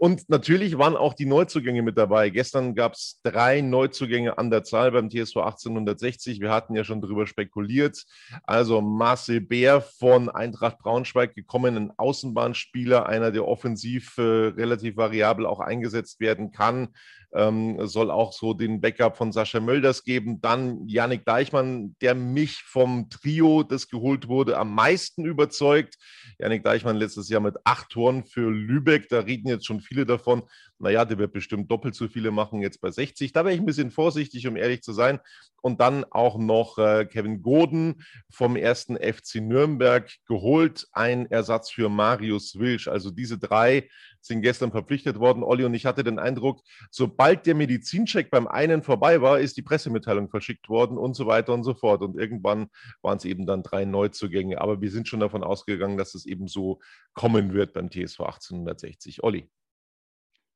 [0.00, 2.30] Und natürlich waren auch die Neuzugänge mit dabei.
[2.30, 6.40] Gestern gab es drei Neuzugänge an der Zahl beim TSV 1860.
[6.40, 8.06] Wir hatten ja schon darüber spekuliert.
[8.44, 15.44] Also Marcel Bär von Eintracht Braunschweig gekommen, ein Außenbahnspieler, einer, der offensiv äh, relativ variabel
[15.44, 16.88] auch eingesetzt werden kann
[17.32, 20.40] ähm, soll auch so den Backup von Sascha Mölders geben.
[20.40, 25.96] Dann Yannick Deichmann, der mich vom Trio, das geholt wurde, am meisten überzeugt.
[26.38, 29.08] Yannick Deichmann letztes Jahr mit acht Toren für Lübeck.
[29.08, 30.42] Da reden jetzt schon viele davon.
[30.80, 33.32] Naja, der wird bestimmt doppelt so viele machen jetzt bei 60.
[33.32, 35.20] Da wäre ich ein bisschen vorsichtig, um ehrlich zu sein.
[35.60, 40.88] Und dann auch noch äh, Kevin Goden vom ersten FC Nürnberg geholt.
[40.92, 42.88] Ein Ersatz für Marius Wilsch.
[42.88, 43.90] Also diese drei
[44.22, 45.42] sind gestern verpflichtet worden.
[45.42, 49.62] Olli und ich hatte den Eindruck, sobald der Medizincheck beim einen vorbei war, ist die
[49.62, 52.00] Pressemitteilung verschickt worden und so weiter und so fort.
[52.00, 52.68] Und irgendwann
[53.02, 54.58] waren es eben dann drei Neuzugänge.
[54.58, 56.80] Aber wir sind schon davon ausgegangen, dass es eben so
[57.12, 59.22] kommen wird beim TSV 1860.
[59.22, 59.50] Olli.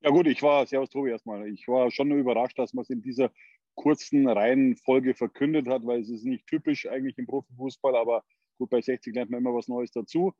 [0.04, 3.00] Ja gut, ich war, Servus Tobi erstmal, ich war schon überrascht, dass man es in
[3.00, 3.30] dieser
[3.74, 8.22] kurzen Reihenfolge verkündet hat, weil es ist nicht typisch eigentlich im Profifußball, aber
[8.58, 10.34] gut, bei 60 lernt man immer was Neues dazu.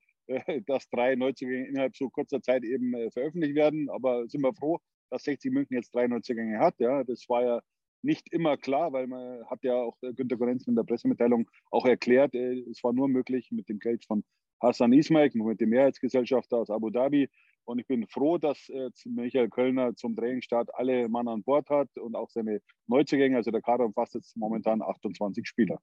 [0.67, 3.89] dass drei Neuzugänge innerhalb so kurzer Zeit eben äh, veröffentlicht werden.
[3.91, 4.79] Aber sind wir froh,
[5.11, 6.79] dass 60 München jetzt drei Neuzugänge hat.
[6.79, 7.61] Ja, das war ja
[8.03, 11.87] nicht immer klar, weil man hat ja auch äh, Günter Gorenz in der Pressemitteilung auch
[11.87, 14.25] erklärt, äh, es war nur möglich mit dem Geld von
[14.61, 17.29] Hassan Ismail, mit dem Mehrheitsgesellschafter aus Abu Dhabi.
[17.65, 18.71] Und ich bin froh, dass
[19.05, 23.37] Michael Kölner zum Trainingsstart alle Mann an Bord hat und auch seine Neuzugänge.
[23.37, 25.81] Also der Kader umfasst jetzt momentan 28 Spieler.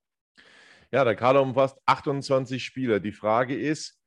[0.92, 3.00] Ja, der Kader umfasst 28 Spieler.
[3.00, 4.00] Die Frage ist,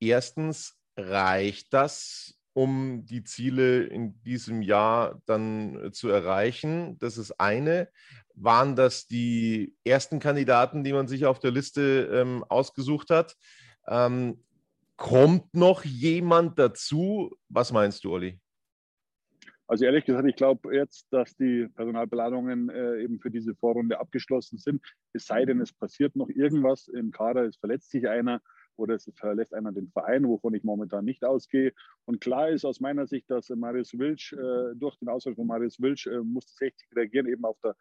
[0.00, 6.98] erstens, reicht das, um die Ziele in diesem Jahr dann äh, zu erreichen?
[6.98, 7.88] Das ist eine.
[8.34, 13.36] Waren das die ersten Kandidaten, die man sich auf der Liste ähm, ausgesucht hat?
[13.86, 14.42] Ähm,
[15.00, 17.34] kommt noch jemand dazu?
[17.48, 18.38] Was meinst du, Olli?
[19.66, 24.58] Also ehrlich gesagt, ich glaube jetzt, dass die Personalplanungen äh, eben für diese Vorrunde abgeschlossen
[24.58, 24.84] sind.
[25.14, 28.42] Es sei denn, es passiert noch irgendwas im Kader, es verletzt sich einer
[28.76, 31.72] oder es verlässt einer den Verein, wovon ich momentan nicht ausgehe.
[32.04, 35.80] Und klar ist aus meiner Sicht, dass Marius Wilsch, äh, durch den Ausfall von Marius
[35.80, 37.74] Wilsch, äh, musste 60 reagieren, eben auf der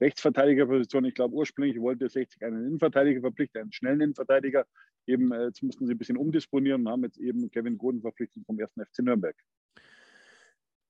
[0.00, 1.04] Rechtsverteidigerposition.
[1.04, 4.66] Ich glaube, ursprünglich wollte 60 einen Innenverteidiger verpflichten, einen schnellen Innenverteidiger.
[5.06, 8.44] Eben, äh, jetzt mussten sie ein bisschen umdisponieren und haben jetzt eben Kevin Goden verpflichtet
[8.46, 8.72] vom 1.
[8.74, 9.36] FC Nürnberg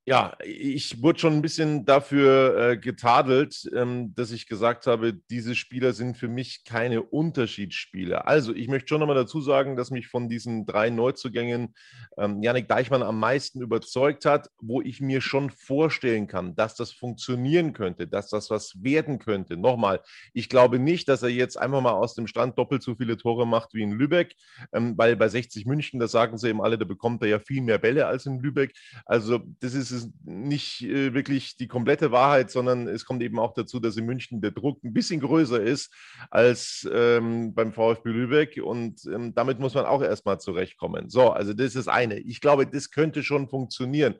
[0.08, 5.56] ja, ich wurde schon ein bisschen dafür äh, getadelt, ähm, dass ich gesagt habe, diese
[5.56, 8.28] Spieler sind für mich keine Unterschiedsspieler.
[8.28, 11.74] Also, ich möchte schon nochmal dazu sagen, dass mich von diesen drei Neuzugängen
[12.18, 16.92] ähm, Janik Deichmann am meisten überzeugt hat, wo ich mir schon vorstellen kann, dass das
[16.92, 19.56] funktionieren könnte, dass das was werden könnte.
[19.56, 23.16] Nochmal, ich glaube nicht, dass er jetzt einfach mal aus dem Stand doppelt so viele
[23.16, 24.36] Tore macht wie in Lübeck,
[24.72, 27.60] ähm, weil bei 60 München, da sagen sie eben alle, da bekommt er ja viel
[27.60, 28.72] mehr Bälle als in Lübeck.
[29.04, 33.52] Also, das ist ist nicht äh, wirklich die komplette Wahrheit, sondern es kommt eben auch
[33.52, 35.92] dazu, dass in München der Druck ein bisschen größer ist
[36.30, 41.08] als ähm, beim VfB Lübeck und ähm, damit muss man auch erstmal zurechtkommen.
[41.08, 42.18] So, also das ist das eine.
[42.18, 44.14] Ich glaube, das könnte schon funktionieren.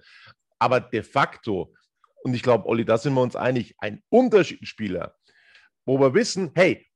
[0.59, 1.75] Aber de facto,
[2.23, 5.17] und ich glaube, Olli, da sind wir uns einig, ein Unterschiedsspieler,
[5.85, 6.87] wo wir wissen, hey,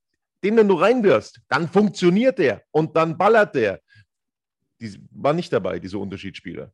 [0.42, 3.80] den, wenn du reinwirfst, dann funktioniert der und dann ballert der.
[4.80, 6.72] Die war nicht dabei, diese Unterschiedsspieler.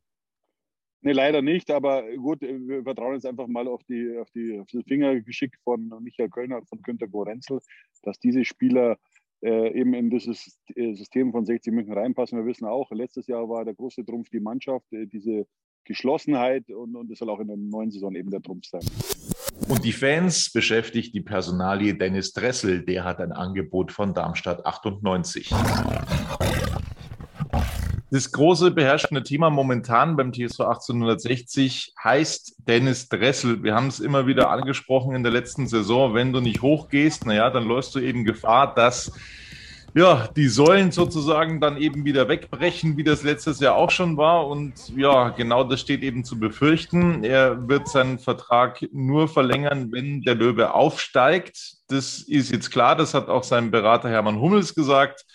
[1.07, 4.67] Nee, leider nicht, aber gut, wir vertrauen jetzt einfach mal auf, die, auf, die, auf
[4.73, 7.61] das Fingergeschick von Michael Kölner und von Günter Gorenzel,
[8.03, 8.97] dass diese Spieler
[9.41, 12.37] äh, eben in dieses äh, System von 60 München reinpassen.
[12.37, 15.47] Wir wissen auch, letztes Jahr war der große Trumpf die Mannschaft, äh, diese
[15.85, 18.81] Geschlossenheit und, und das soll auch in der neuen Saison eben der Trumpf sein.
[19.69, 25.53] Und die Fans beschäftigt die Personalie Dennis Dressel, der hat ein Angebot von Darmstadt 98.
[28.09, 33.63] Das große beherrschende Thema momentan beim TSV 1860 heißt Dennis Dressel.
[33.63, 36.13] Wir haben es immer wieder angesprochen in der letzten Saison.
[36.13, 39.11] Wenn du nicht hochgehst, naja, dann läufst du eben Gefahr, dass
[39.93, 44.47] ja, die sollen sozusagen dann eben wieder wegbrechen, wie das letztes Jahr auch schon war.
[44.47, 47.25] Und ja, genau das steht eben zu befürchten.
[47.25, 51.57] Er wird seinen Vertrag nur verlängern, wenn der Löwe aufsteigt.
[51.89, 55.25] Das ist jetzt klar, das hat auch sein Berater Hermann Hummels gesagt.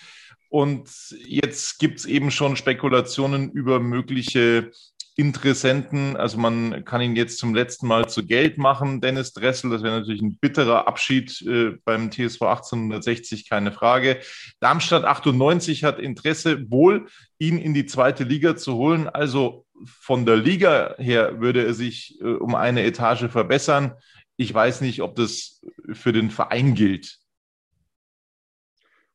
[0.53, 0.91] Und
[1.27, 4.71] jetzt gibt es eben schon Spekulationen über mögliche
[5.17, 6.15] Interessenten.
[6.15, 9.71] Also man kann ihn jetzt zum letzten Mal zu Geld machen, Dennis Dressel.
[9.71, 14.21] Das wäre natürlich ein bitterer Abschied äh, beim TSV 1860, keine Frage.
[14.61, 17.07] Darmstadt 98 hat Interesse, wohl
[17.38, 19.09] ihn in die zweite Liga zu holen.
[19.09, 23.95] Also von der Liga her würde er sich äh, um eine Etage verbessern.
[24.37, 25.62] Ich weiß nicht, ob das
[25.95, 27.21] für den Verein gilt.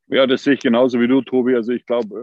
[0.09, 1.55] Ja, das sehe ich genauso wie du, Tobi.
[1.55, 2.15] Also ich glaube,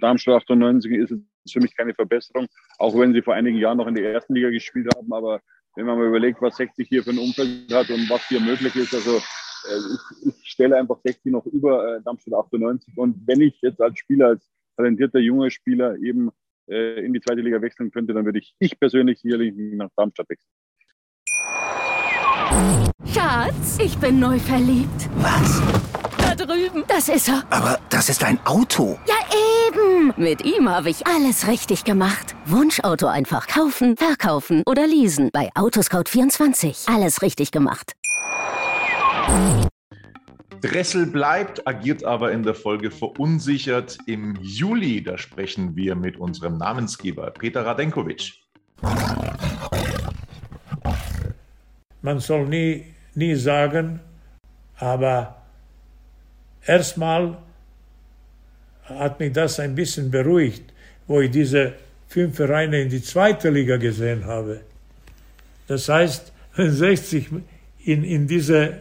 [0.00, 1.14] Darmstadt 98 ist
[1.52, 2.46] für mich keine Verbesserung,
[2.78, 5.12] auch wenn sie vor einigen Jahren noch in der ersten Liga gespielt haben.
[5.12, 5.40] Aber
[5.74, 8.76] wenn man mal überlegt, was 60 hier für ein Umfeld hat und was hier möglich
[8.76, 9.78] ist, also äh,
[10.22, 12.96] ich, ich, stelle einfach 60 noch über äh, Darmstadt 98.
[12.96, 16.30] Und wenn ich jetzt als Spieler, als talentierter junger Spieler eben
[16.68, 20.28] äh, in die zweite Liga wechseln könnte, dann würde ich, ich persönlich sicherlich nach Darmstadt
[20.28, 20.50] wechseln.
[23.12, 25.10] Schatz, ich bin neu verliebt.
[25.16, 25.95] Was?
[26.66, 26.84] Drüben.
[26.88, 27.42] Das ist er.
[27.50, 28.98] Aber das ist ein Auto.
[29.06, 29.14] Ja,
[29.68, 30.12] eben.
[30.16, 32.34] Mit ihm habe ich alles richtig gemacht.
[32.46, 35.30] Wunschauto einfach kaufen, verkaufen oder leasen.
[35.32, 36.92] Bei Autoscout24.
[36.92, 37.94] Alles richtig gemacht.
[40.60, 43.98] Dressel bleibt, agiert aber in der Folge verunsichert.
[44.06, 48.32] Im Juli, da sprechen wir mit unserem Namensgeber Peter Radenkovic.
[52.02, 54.00] Man soll nie, nie sagen,
[54.78, 55.35] aber
[56.66, 57.36] erstmal
[58.84, 60.62] hat mich das ein bisschen beruhigt,
[61.06, 61.74] wo ich diese
[62.08, 64.60] fünf Vereine in die zweite Liga gesehen habe.
[65.66, 67.30] Das heißt, wenn 60
[67.84, 68.78] in, in diese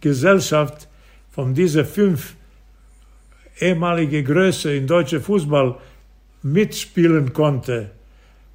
[0.00, 0.88] Gesellschaft
[1.30, 2.34] von dieser fünf
[3.60, 5.76] ehemalige Größe in deutscher Fußball
[6.42, 7.90] mitspielen konnte,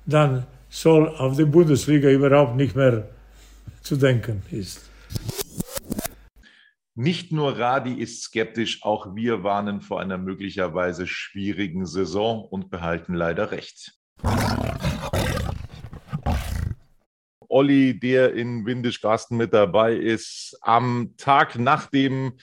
[0.06, 3.08] dann soll auf die Bundesliga überhaupt nicht mehr
[3.82, 4.82] zu denken ist.
[6.96, 13.16] Nicht nur Radi ist skeptisch, auch wir warnen vor einer möglicherweise schwierigen Saison und behalten
[13.16, 13.98] leider recht.
[17.40, 22.34] Olli, der in Windisch-Garsten mit dabei ist, am Tag nach dem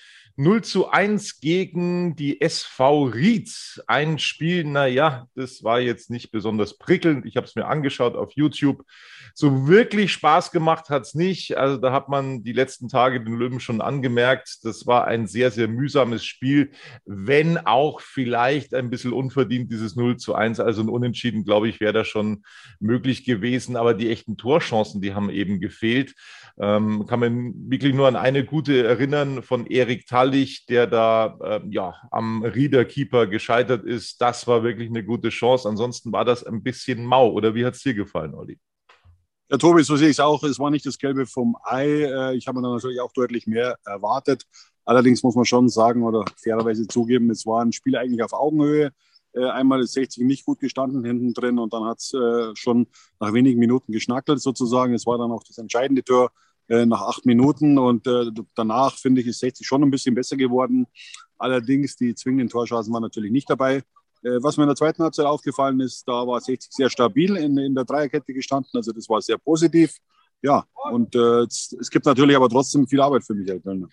[0.41, 3.51] 0 zu 1 gegen die SV Ried.
[3.87, 7.27] Ein Spiel, naja, das war jetzt nicht besonders prickelnd.
[7.27, 8.83] Ich habe es mir angeschaut auf YouTube.
[9.35, 11.59] So wirklich Spaß gemacht hat es nicht.
[11.59, 14.61] Also da hat man die letzten Tage den Löwen schon angemerkt.
[14.63, 16.71] Das war ein sehr, sehr mühsames Spiel,
[17.05, 20.59] wenn auch vielleicht ein bisschen unverdient dieses 0 zu 1.
[20.59, 22.45] Also ein Unentschieden, glaube ich, wäre da schon
[22.79, 23.77] möglich gewesen.
[23.77, 26.15] Aber die echten Torchancen, die haben eben gefehlt.
[26.59, 31.61] Ähm, kann man wirklich nur an eine gute erinnern von Erik Tallich, der da äh,
[31.71, 34.21] ja, am Rieder-Keeper gescheitert ist.
[34.21, 35.69] Das war wirklich eine gute Chance.
[35.69, 37.31] Ansonsten war das ein bisschen mau.
[37.31, 38.59] Oder wie hat es dir gefallen, Olli?
[39.51, 40.43] Ja, Tobi, so sehe ich es auch.
[40.45, 42.05] Es war nicht das Gelbe vom Ei.
[42.05, 44.45] Äh, ich habe mir dann natürlich auch deutlich mehr erwartet.
[44.85, 48.91] Allerdings muss man schon sagen oder fairerweise zugeben, es war ein Spiel eigentlich auf Augenhöhe.
[49.33, 52.89] Äh, einmal ist 60 nicht gut gestanden hinten drin und dann hat es äh, schon
[53.21, 54.95] nach wenigen Minuten geschnackelt sozusagen.
[54.95, 56.33] Es war dann auch das entscheidende Tor
[56.69, 57.79] äh, nach acht Minuten.
[57.79, 58.09] Und
[58.55, 60.87] danach, finde ich, ist 60 schon ein bisschen besser geworden.
[61.39, 63.83] Allerdings, die zwingenden Torschancen waren natürlich nicht dabei.
[64.23, 67.75] Was mir in der zweiten Halbzeit aufgefallen ist, da war 60 sehr stabil in, in
[67.75, 68.71] der Dreierkette gestanden.
[68.75, 69.97] Also das war sehr positiv.
[70.43, 73.89] Ja, und es, es, gibt natürlich aber trotzdem viel Arbeit für Michael Kölner.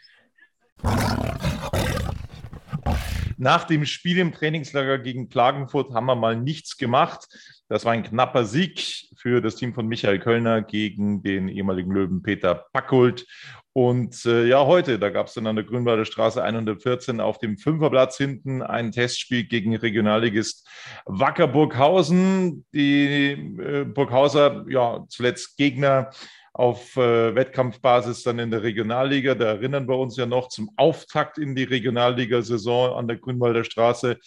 [3.37, 7.27] Nach dem Spiel im Trainingslager gegen Klagenfurt haben wir mal nichts gemacht.
[7.69, 12.23] Das war ein knapper Sieg für das Team von Michael Kölner gegen den ehemaligen Löwen
[12.23, 13.27] Peter Packult.
[13.73, 17.59] Und äh, ja, heute, da gab es dann an der Grünwalder Straße 114 auf dem
[17.59, 20.67] Fünferplatz hinten ein Testspiel gegen Regionalligist
[21.05, 22.65] Wacker Burghausen.
[22.73, 26.09] Die äh, Burghauser, ja, zuletzt Gegner
[26.57, 29.35] auf äh, Wettkampfbasis dann in der Regionalliga.
[29.35, 34.17] Da erinnern wir uns ja noch zum Auftakt in die Regionalliga-Saison an der Grünwalder Straße.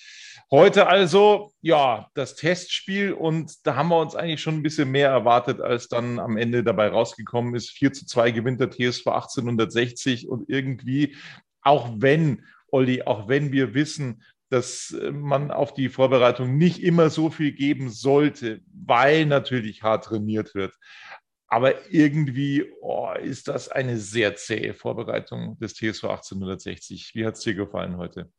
[0.48, 5.08] Heute also, ja, das Testspiel und da haben wir uns eigentlich schon ein bisschen mehr
[5.08, 7.70] erwartet, als dann am Ende dabei rausgekommen ist.
[7.70, 11.16] 4 zu 2 gewinnt der TSV 1860 und irgendwie,
[11.62, 17.31] auch wenn, Olli, auch wenn wir wissen, dass man auf die Vorbereitung nicht immer so
[17.31, 20.74] viel geben sollte, weil natürlich hart trainiert wird.
[21.53, 27.11] Aber irgendwie oh, ist das eine sehr zähe Vorbereitung des TSV 1860.
[27.15, 28.31] Wie hat es dir gefallen heute?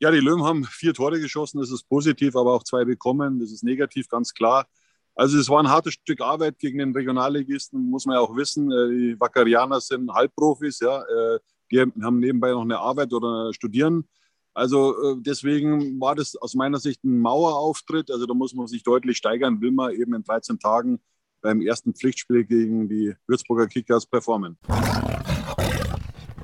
[0.00, 3.52] Ja, die Löwen haben vier Tore geschossen, das ist positiv, aber auch zwei bekommen, das
[3.52, 4.66] ist negativ, ganz klar.
[5.14, 8.72] Also es war ein hartes Stück Arbeit gegen den Regionalligisten, muss man ja auch wissen.
[8.72, 11.02] Äh, die Wackerianer sind Halbprofis, ja.
[11.02, 11.38] Äh,
[11.70, 14.08] die haben nebenbei noch eine Arbeit oder studieren.
[14.52, 18.10] Also äh, deswegen war das aus meiner Sicht ein Mauerauftritt.
[18.10, 21.00] Also da muss man sich deutlich steigern, will man eben in 13 Tagen
[21.42, 24.56] beim ersten Pflichtspiel gegen die Würzburger Kickers performen.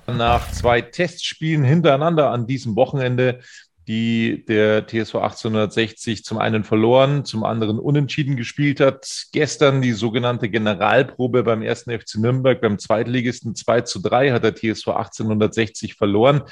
[0.06, 3.40] Nach zwei Testspielen hintereinander an diesem Wochenende
[3.88, 9.28] die der TSV 1860 zum einen verloren, zum anderen unentschieden gespielt hat.
[9.32, 14.54] Gestern die sogenannte Generalprobe beim ersten FC Nürnberg, beim Zweitligisten 2 zu 3 hat der
[14.54, 16.42] TSV 1860 verloren.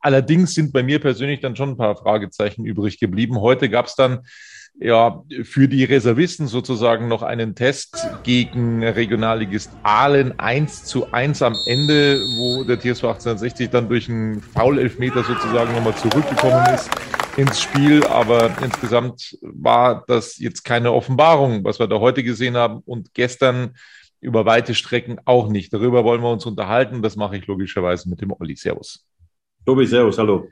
[0.00, 3.40] Allerdings sind bei mir persönlich dann schon ein paar Fragezeichen übrig geblieben.
[3.40, 4.20] Heute gab es dann
[4.74, 11.54] ja, für die Reservisten sozusagen noch einen Test gegen Regionalligist Aalen 1 zu 1 am
[11.66, 16.90] Ende, wo der TSV 1860 dann durch einen Foul-Elfmeter sozusagen nochmal zurückgekommen ist
[17.36, 18.04] ins Spiel.
[18.06, 23.76] Aber insgesamt war das jetzt keine Offenbarung, was wir da heute gesehen haben und gestern
[24.20, 25.72] über weite Strecken auch nicht.
[25.72, 27.02] Darüber wollen wir uns unterhalten.
[27.02, 28.56] Das mache ich logischerweise mit dem Olli.
[28.56, 29.04] Servus.
[29.66, 30.48] Tobi, servus, hallo.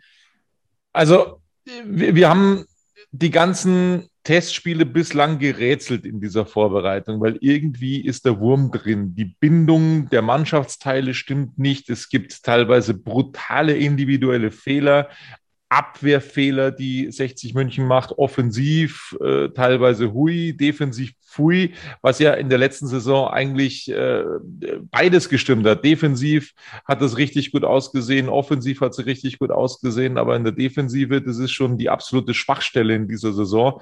[0.92, 2.64] Also, wir, wir haben
[3.12, 9.14] die ganzen Testspiele bislang gerätselt in dieser Vorbereitung, weil irgendwie ist der Wurm drin.
[9.14, 11.88] Die Bindung der Mannschaftsteile stimmt nicht.
[11.88, 15.08] Es gibt teilweise brutale individuelle Fehler.
[15.70, 22.58] Abwehrfehler, die 60 München macht, offensiv äh, teilweise hui, defensiv pfui, was ja in der
[22.58, 24.24] letzten Saison eigentlich äh,
[24.90, 25.84] beides gestimmt hat.
[25.84, 26.54] Defensiv
[26.84, 31.22] hat es richtig gut ausgesehen, offensiv hat es richtig gut ausgesehen, aber in der Defensive,
[31.22, 33.80] das ist schon die absolute Schwachstelle in dieser Saison.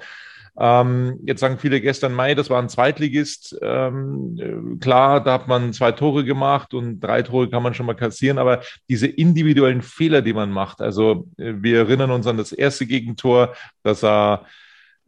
[0.61, 3.57] Ähm, jetzt sagen viele gestern Mai, das war ein Zweitligist.
[3.61, 7.85] Ähm, äh, klar, da hat man zwei Tore gemacht und drei Tore kann man schon
[7.85, 12.35] mal kassieren, aber diese individuellen Fehler, die man macht, also äh, wir erinnern uns an
[12.35, 14.45] das erste Gegentor, das sah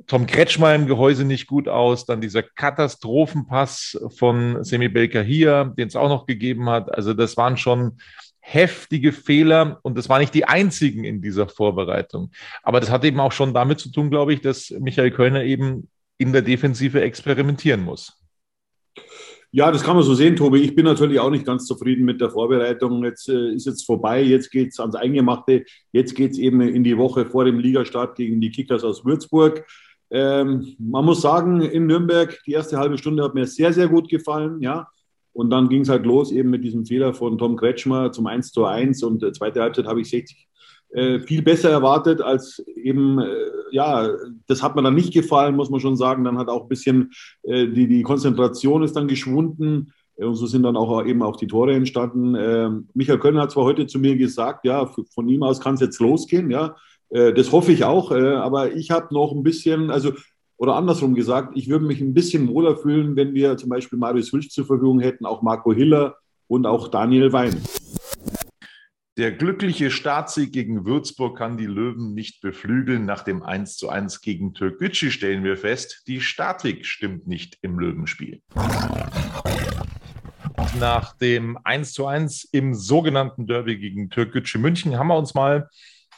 [0.07, 5.89] Tom Kretschmer im Gehäuse nicht gut aus, dann dieser Katastrophenpass von Semi Belka hier, den
[5.89, 6.93] es auch noch gegeben hat.
[6.95, 7.97] Also das waren schon
[8.41, 12.31] heftige Fehler und das waren nicht die einzigen in dieser Vorbereitung.
[12.63, 15.89] Aber das hat eben auch schon damit zu tun, glaube ich, dass Michael Kölner eben
[16.17, 18.17] in der Defensive experimentieren muss.
[19.53, 20.61] Ja, das kann man so sehen, Tobi.
[20.61, 23.03] Ich bin natürlich auch nicht ganz zufrieden mit der Vorbereitung.
[23.03, 25.65] Jetzt äh, ist jetzt vorbei, jetzt geht es ans Eingemachte.
[25.91, 29.65] Jetzt geht es eben in die Woche vor dem Ligastart gegen die Kickers aus Würzburg.
[30.09, 34.09] Ähm, man muss sagen, in Nürnberg, die erste halbe Stunde hat mir sehr, sehr gut
[34.09, 34.61] gefallen.
[34.61, 34.87] Ja,
[35.33, 38.51] und dann ging es halt los eben mit diesem Fehler von Tom Kretschmer zum 1
[38.51, 40.47] zu 1 und äh, zweite Halbzeit habe ich 60
[40.93, 43.29] äh, viel besser erwartet als eben, äh,
[43.71, 44.09] ja,
[44.47, 46.25] das hat mir dann nicht gefallen, muss man schon sagen.
[46.25, 47.11] Dann hat auch ein bisschen
[47.43, 49.93] äh, die, die Konzentration ist dann geschwunden.
[50.17, 52.35] Äh, und so sind dann auch eben auch die Tore entstanden.
[52.37, 55.81] Ähm, Michael Kölner hat zwar heute zu mir gesagt, ja, von ihm aus kann es
[55.81, 56.75] jetzt losgehen, ja.
[57.09, 60.11] Äh, das hoffe ich auch, aber ich habe noch ein bisschen, also
[60.61, 64.31] oder andersrum gesagt, ich würde mich ein bisschen wohler fühlen, wenn wir zum Beispiel Marius
[64.31, 67.59] Hülsch zur Verfügung hätten, auch Marco Hiller und auch Daniel Wein.
[69.17, 73.07] Der glückliche Startsieg gegen Würzburg kann die Löwen nicht beflügeln.
[73.07, 77.79] Nach dem 1 zu 1 gegen Türkgücü stellen wir fest, die Statik stimmt nicht im
[77.79, 78.43] Löwenspiel.
[80.79, 85.71] Nach dem 1 zu 1 im sogenannten Derby gegen Türkgücü München haben wir uns mal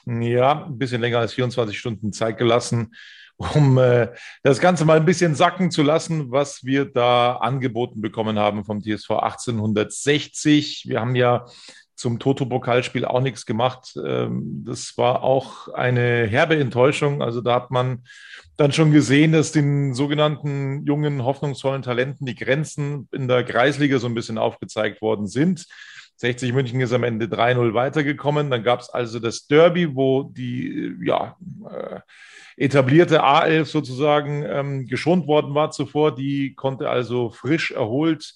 [0.06, 2.92] ja, ein bisschen länger als 24 Stunden Zeit gelassen,
[3.38, 4.10] um äh,
[4.44, 8.82] das Ganze mal ein bisschen sacken zu lassen, was wir da angeboten bekommen haben vom
[8.82, 10.86] TSV 1860.
[10.88, 11.46] Wir haben ja
[11.96, 13.96] zum Toto-Pokalspiel auch nichts gemacht.
[14.04, 17.22] Ähm, das war auch eine herbe Enttäuschung.
[17.22, 18.04] Also da hat man
[18.58, 24.08] dann schon gesehen, dass den sogenannten jungen, hoffnungsvollen Talenten die Grenzen in der Kreisliga so
[24.08, 25.66] ein bisschen aufgezeigt worden sind.
[26.18, 28.50] 60 München ist am Ende 3-0 weitergekommen.
[28.50, 31.36] Dann gab es also das Derby, wo die ja,
[31.70, 32.00] äh,
[32.58, 36.16] etablierte A11 sozusagen ähm, geschont worden war zuvor.
[36.16, 38.36] Die konnte also frisch erholt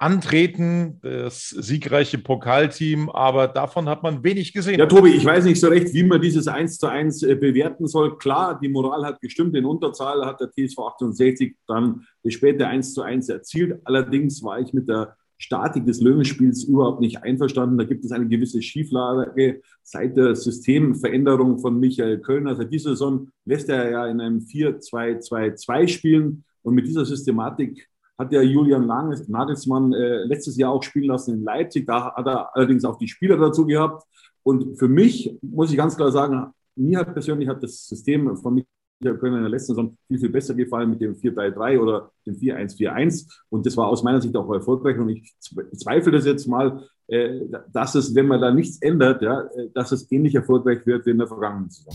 [0.00, 4.78] antreten, das siegreiche Pokalteam, aber davon hat man wenig gesehen.
[4.78, 7.86] Ja, Tobi, ich weiß nicht so recht, wie man dieses 1 zu 1 äh, bewerten
[7.86, 8.16] soll.
[8.16, 12.94] Klar, die Moral hat gestimmt, in Unterzahl hat der TSV 68 dann das späte 1
[12.94, 13.78] zu 1 erzielt.
[13.84, 17.78] Allerdings war ich mit der Statik des Löwenspiels überhaupt nicht einverstanden.
[17.78, 22.54] Da gibt es eine gewisse Schieflage seit der Systemveränderung von Michael Kölner.
[22.54, 26.44] Seit dieser Saison lässt er ja in einem 4-2-2-2 spielen.
[26.62, 27.88] Und mit dieser Systematik
[28.18, 31.86] hat der Julian Nagelsmann äh, letztes Jahr auch spielen lassen in Leipzig.
[31.86, 34.04] Da hat er allerdings auch die Spieler dazu gehabt.
[34.42, 38.62] Und für mich muss ich ganz klar sagen, mir persönlich hat das System von
[39.00, 42.36] Michael Kölner in der letzten Saison viel, viel besser gefallen mit dem 4-3-3 oder dem
[42.36, 43.26] 4-1-4-1.
[43.48, 44.98] Und das war aus meiner Sicht auch erfolgreich.
[44.98, 47.40] Und ich zweifle das jetzt mal, äh,
[47.72, 51.10] dass es, wenn man da nichts ändert, ja, äh, dass es ähnlich erfolgreich wird wie
[51.10, 51.94] in der vergangenen Saison.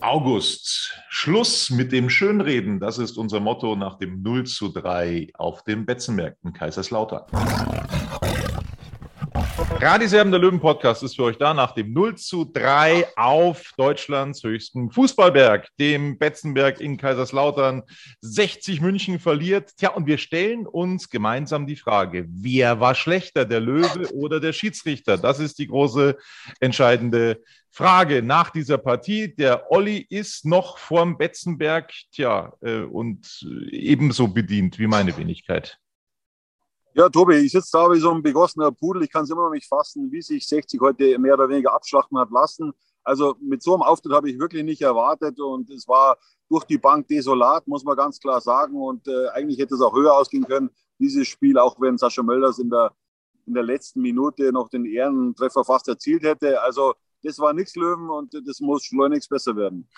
[0.00, 0.94] August.
[1.10, 2.80] Schluss mit dem Schönreden.
[2.80, 7.24] Das ist unser Motto nach dem 0 zu 3 auf den Betzenmärkten Kaiserslautern.
[9.90, 14.42] Radiserben der Löwen Podcast ist für euch da nach dem 0 zu 3 auf Deutschlands
[14.42, 17.82] höchsten Fußballberg, dem Betzenberg in Kaiserslautern.
[18.20, 19.78] 60 München verliert.
[19.78, 24.52] Tja, und wir stellen uns gemeinsam die Frage, wer war schlechter, der Löwe oder der
[24.52, 25.16] Schiedsrichter?
[25.16, 26.18] Das ist die große
[26.60, 29.34] entscheidende Frage nach dieser Partie.
[29.34, 35.78] Der Olli ist noch vorm Betzenberg, tja, äh, und ebenso bedient wie meine Wenigkeit.
[36.98, 39.04] Ja, Tobi, ich sitze da wie so ein begossener Pudel.
[39.04, 42.18] Ich kann es immer noch nicht fassen, wie sich 60 heute mehr oder weniger abschlachten
[42.18, 42.72] hat lassen.
[43.04, 46.18] Also mit so einem Auftritt habe ich wirklich nicht erwartet und es war
[46.48, 48.74] durch die Bank desolat, muss man ganz klar sagen.
[48.74, 52.58] Und äh, eigentlich hätte es auch höher ausgehen können, dieses Spiel, auch wenn Sascha Mölders
[52.58, 52.92] in der,
[53.46, 56.60] in der letzten Minute noch den Ehrentreffer fast erzielt hätte.
[56.62, 59.88] Also das war nichts Löwen und das muss schleunigst besser werden.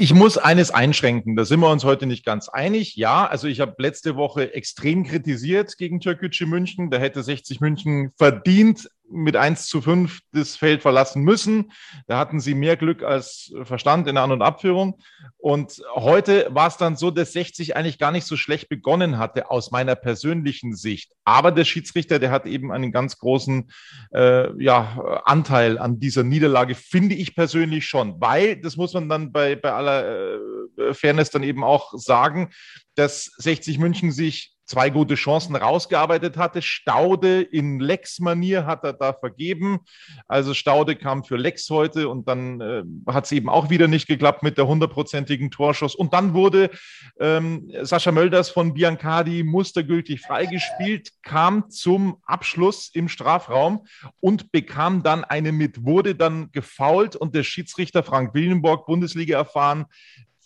[0.00, 2.94] Ich muss eines einschränken, da sind wir uns heute nicht ganz einig.
[2.94, 6.88] Ja, also ich habe letzte Woche extrem kritisiert gegen Türkgücü München.
[6.88, 11.72] Da hätte 60 München verdient mit 1 zu 5 das Feld verlassen müssen.
[12.06, 14.98] Da hatten sie mehr Glück als Verstand in der An- und Abführung.
[15.36, 19.50] Und heute war es dann so, dass 60 eigentlich gar nicht so schlecht begonnen hatte
[19.50, 21.12] aus meiner persönlichen Sicht.
[21.24, 23.70] Aber der Schiedsrichter, der hat eben einen ganz großen
[24.12, 28.20] äh, ja, Anteil an dieser Niederlage, finde ich persönlich schon.
[28.20, 30.36] Weil, das muss man dann bei, bei aller
[30.78, 32.50] äh, Fairness dann eben auch sagen,
[32.94, 36.60] dass 60 München sich zwei gute Chancen rausgearbeitet hatte.
[36.60, 39.80] Staude in Lex-Manier hat er da vergeben.
[40.28, 44.06] Also Staude kam für Lex heute und dann äh, hat es eben auch wieder nicht
[44.06, 45.94] geklappt mit der hundertprozentigen Torschuss.
[45.94, 46.70] Und dann wurde
[47.18, 53.86] ähm, Sascha Mölders von Biancardi mustergültig freigespielt, kam zum Abschluss im Strafraum
[54.20, 59.86] und bekam dann eine mit, wurde dann gefault und der Schiedsrichter Frank Willenborg, Bundesliga erfahren,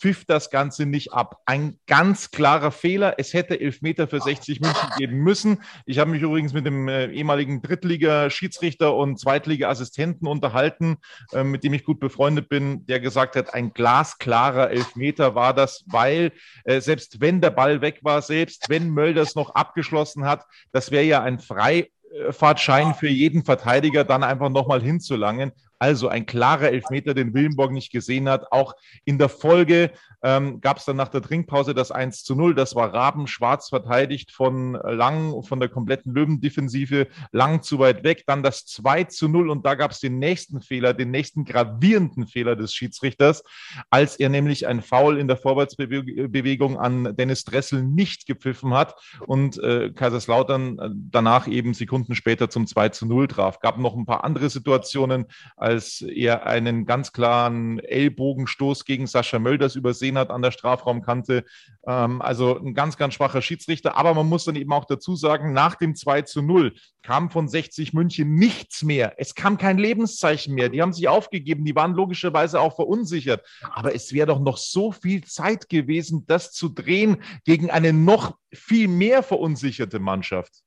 [0.02, 1.36] pfiff das Ganze nicht ab.
[1.46, 3.14] Ein ganz klarer Fehler.
[3.18, 5.62] Es hätte Elfmeter für 60 München geben müssen.
[5.86, 10.96] Ich habe mich übrigens mit dem äh, ehemaligen Drittliga-Schiedsrichter und Zweitliga-Assistenten unterhalten,
[11.32, 15.84] äh, mit dem ich gut befreundet bin, der gesagt hat, ein glasklarer Elfmeter war das,
[15.86, 16.32] weil
[16.64, 21.04] äh, selbst wenn der Ball weg war, selbst wenn Mölders noch abgeschlossen hat, das wäre
[21.04, 25.52] ja ein Freifahrtschein für jeden Verteidiger, dann einfach nochmal hinzulangen.
[25.82, 28.52] Also ein klarer Elfmeter, den Willenborg nicht gesehen hat.
[28.52, 28.74] Auch
[29.04, 29.90] in der Folge
[30.22, 32.54] ähm, gab es dann nach der Trinkpause das 1 zu 0.
[32.54, 38.22] Das war Raben schwarz verteidigt von Lang, von der kompletten Löwendefensive, Lang zu weit weg.
[38.28, 42.28] Dann das 2 zu 0 und da gab es den nächsten Fehler, den nächsten gravierenden
[42.28, 43.42] Fehler des Schiedsrichters,
[43.90, 48.94] als er nämlich ein Foul in der Vorwärtsbewegung an Dennis Dressel nicht gepfiffen hat
[49.26, 53.58] und äh, Kaiserslautern äh, danach eben Sekunden später zum 2 zu 0 traf.
[53.58, 55.26] Gab noch ein paar andere Situationen,
[55.56, 61.44] als er einen ganz klaren Ellbogenstoß gegen Sascha Mölders übersehen hat an der Strafraumkante.
[61.86, 63.96] Ähm, also ein ganz, ganz schwacher Schiedsrichter.
[63.96, 67.48] Aber man muss dann eben auch dazu sagen, nach dem 2 zu 0 kam von
[67.48, 69.14] 60 München nichts mehr.
[69.18, 70.68] Es kam kein Lebenszeichen mehr.
[70.68, 71.64] Die haben sich aufgegeben.
[71.64, 73.46] Die waren logischerweise auch verunsichert.
[73.74, 78.36] Aber es wäre doch noch so viel Zeit gewesen, das zu drehen gegen eine noch
[78.52, 80.62] viel mehr verunsicherte Mannschaft.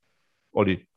[0.52, 0.88] Olli.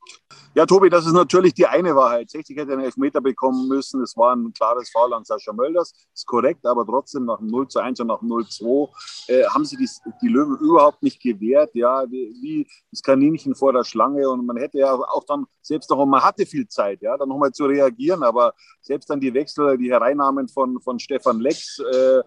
[0.55, 2.31] Ja, Tobi, das ist natürlich die eine Wahrheit.
[2.31, 4.03] 60 hätte einen Elfmeter bekommen müssen.
[4.03, 5.93] Es war ein klares Foul an Sascha Mölders.
[6.13, 8.91] Ist korrekt, aber trotzdem nach dem 0 zu 1 und nach dem 0 zu
[9.29, 9.89] 2 äh, haben sie die,
[10.21, 11.75] die Löwen überhaupt nicht gewehrt.
[11.75, 14.29] Ja, wie, wie, das Kaninchen vor der Schlange.
[14.29, 17.53] Und man hätte ja auch dann, selbst noch, man hatte viel Zeit, ja, dann nochmal
[17.53, 18.23] zu reagieren.
[18.23, 22.23] Aber selbst dann die Wechsel, die Hereinnahmen von, von Stefan Lex, äh,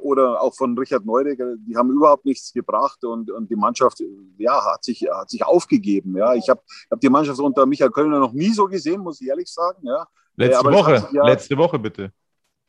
[0.00, 4.02] oder auch von Richard Neudecker, die haben überhaupt nichts gebracht und, und die Mannschaft
[4.38, 6.16] ja, hat, sich, hat sich aufgegeben.
[6.16, 6.34] Ja.
[6.34, 9.52] Ich habe hab die Mannschaft unter Michael Kölner noch nie so gesehen, muss ich ehrlich
[9.52, 9.86] sagen.
[9.86, 10.06] Ja.
[10.36, 12.12] Letzte äh, Woche, ja, letzte Woche bitte.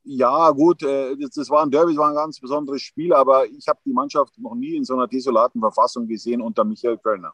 [0.05, 3.45] Ja, gut, äh, das, das war ein Derby, das war ein ganz besonderes Spiel, aber
[3.45, 7.33] ich habe die Mannschaft noch nie in so einer desolaten Verfassung gesehen unter Michael Kölner.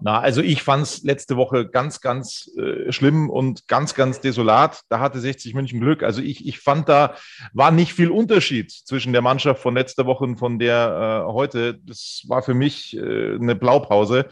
[0.00, 4.82] Na, also ich fand es letzte Woche ganz, ganz äh, schlimm und ganz, ganz desolat.
[4.88, 6.02] Da hatte 60 München Glück.
[6.02, 7.14] Also ich, ich fand, da
[7.52, 11.78] war nicht viel Unterschied zwischen der Mannschaft von letzter Woche und von der äh, heute.
[11.84, 14.26] Das war für mich äh, eine Blaupause.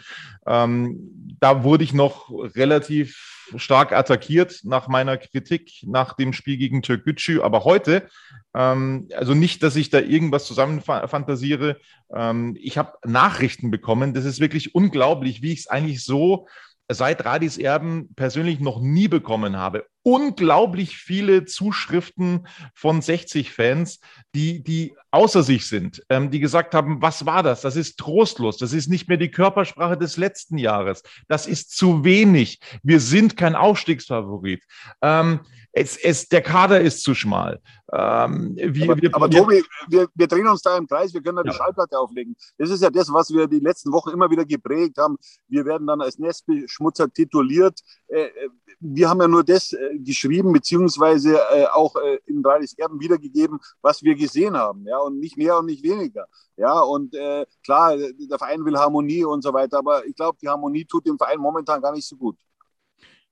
[0.46, 6.82] Ähm, da wurde ich noch relativ stark attackiert nach meiner Kritik nach dem Spiel gegen
[6.82, 7.40] Türkgücü.
[7.40, 8.08] Aber heute,
[8.54, 11.78] ähm, also nicht, dass ich da irgendwas zusammenfantasiere.
[12.14, 14.14] Ähm, ich habe Nachrichten bekommen.
[14.14, 16.46] Das ist wirklich unglaublich, wie ich es eigentlich so
[16.88, 19.86] seit Radis Erben persönlich noch nie bekommen habe.
[20.06, 23.98] Unglaublich viele Zuschriften von 60-Fans,
[24.36, 27.62] die, die außer sich sind, ähm, die gesagt haben, was war das?
[27.62, 28.56] Das ist trostlos.
[28.56, 31.02] Das ist nicht mehr die Körpersprache des letzten Jahres.
[31.26, 32.60] Das ist zu wenig.
[32.84, 34.62] Wir sind kein Aufstiegsfavorit.
[35.02, 35.40] Ähm,
[35.72, 37.60] es, es, der Kader ist zu schmal.
[37.92, 41.22] Ähm, wir, aber, wir, aber wir, Tobi, wir, wir drehen uns da im Kreis, wir
[41.22, 41.54] können da die ja.
[41.54, 42.34] Schallplatte auflegen.
[42.56, 45.16] Das ist ja das, was wir die letzten Wochen immer wieder geprägt haben.
[45.48, 47.78] Wir werden dann als Nestbeschmutzer tituliert.
[48.08, 48.48] Äh, äh,
[48.80, 51.38] wir haben ja nur das äh, geschrieben, beziehungsweise
[51.74, 51.94] auch
[52.26, 54.86] in Radis Erben wiedergegeben, was wir gesehen haben.
[54.86, 56.26] Ja, und nicht mehr und nicht weniger.
[56.56, 60.48] Ja, und äh, klar, der Verein will Harmonie und so weiter, aber ich glaube, die
[60.48, 62.36] Harmonie tut dem Verein momentan gar nicht so gut.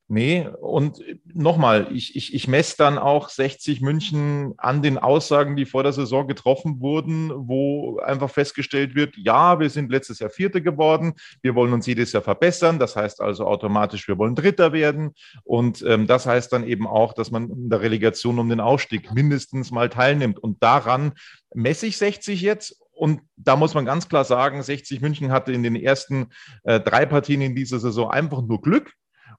[0.07, 1.03] Nee, und
[1.33, 5.95] nochmal, ich, ich, ich messe dann auch 60 München an den Aussagen, die vor der
[5.95, 11.55] Saison getroffen wurden, wo einfach festgestellt wird, ja, wir sind letztes Jahr Vierte geworden, wir
[11.55, 15.15] wollen uns jedes Jahr verbessern, das heißt also automatisch, wir wollen Dritter werden.
[15.43, 19.11] Und ähm, das heißt dann eben auch, dass man in der Relegation um den Ausstieg
[19.15, 20.39] mindestens mal teilnimmt.
[20.39, 21.13] Und daran
[21.55, 22.79] messe ich 60 jetzt.
[22.93, 26.27] Und da muss man ganz klar sagen, 60 München hatte in den ersten
[26.65, 28.93] äh, drei Partien in dieser Saison einfach nur Glück.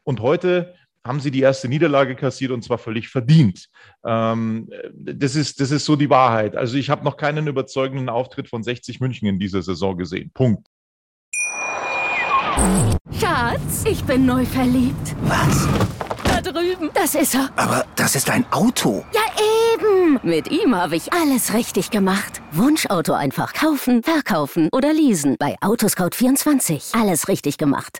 [0.06, 0.74] Und heute
[1.06, 3.68] haben sie die erste Niederlage kassiert und zwar völlig verdient.
[4.04, 6.56] Ähm, das, ist, das ist so die Wahrheit.
[6.56, 10.32] Also ich habe noch keinen überzeugenden Auftritt von 60 München in dieser Saison gesehen.
[10.34, 10.68] Punkt.
[13.20, 15.16] Schatz, ich bin neu verliebt.
[15.24, 15.68] Was?
[16.24, 16.90] Da drüben.
[16.94, 17.50] Das ist er.
[17.56, 19.06] Aber das ist ein Auto.
[19.14, 19.22] Ja,
[19.74, 20.20] eben.
[20.24, 22.42] Mit ihm habe ich alles richtig gemacht.
[22.52, 25.36] Wunschauto einfach kaufen, verkaufen oder leasen.
[25.38, 27.00] Bei Autoscout24.
[27.00, 28.00] Alles richtig gemacht.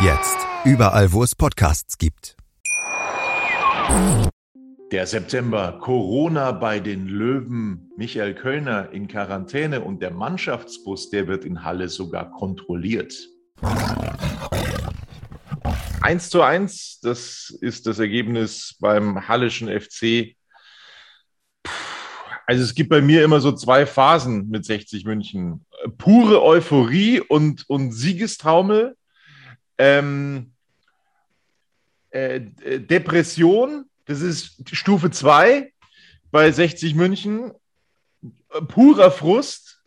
[0.00, 0.36] Jetzt.
[0.64, 2.36] Überall, wo es Podcasts gibt.
[4.90, 5.78] Der September.
[5.80, 7.92] Corona bei den Löwen.
[7.96, 13.14] Michael Kölner in Quarantäne und der Mannschaftsbus, der wird in Halle sogar kontrolliert.
[16.02, 20.34] 1 zu 1, das ist das Ergebnis beim Hallischen FC.
[22.46, 25.64] Also es gibt bei mir immer so zwei Phasen mit 60 München.
[25.96, 28.96] Pure Euphorie und, und Siegestaumel
[29.78, 30.52] ähm,
[32.10, 35.72] äh, Depression, das ist Stufe 2
[36.30, 37.52] bei 60 München,
[38.68, 39.82] purer Frust.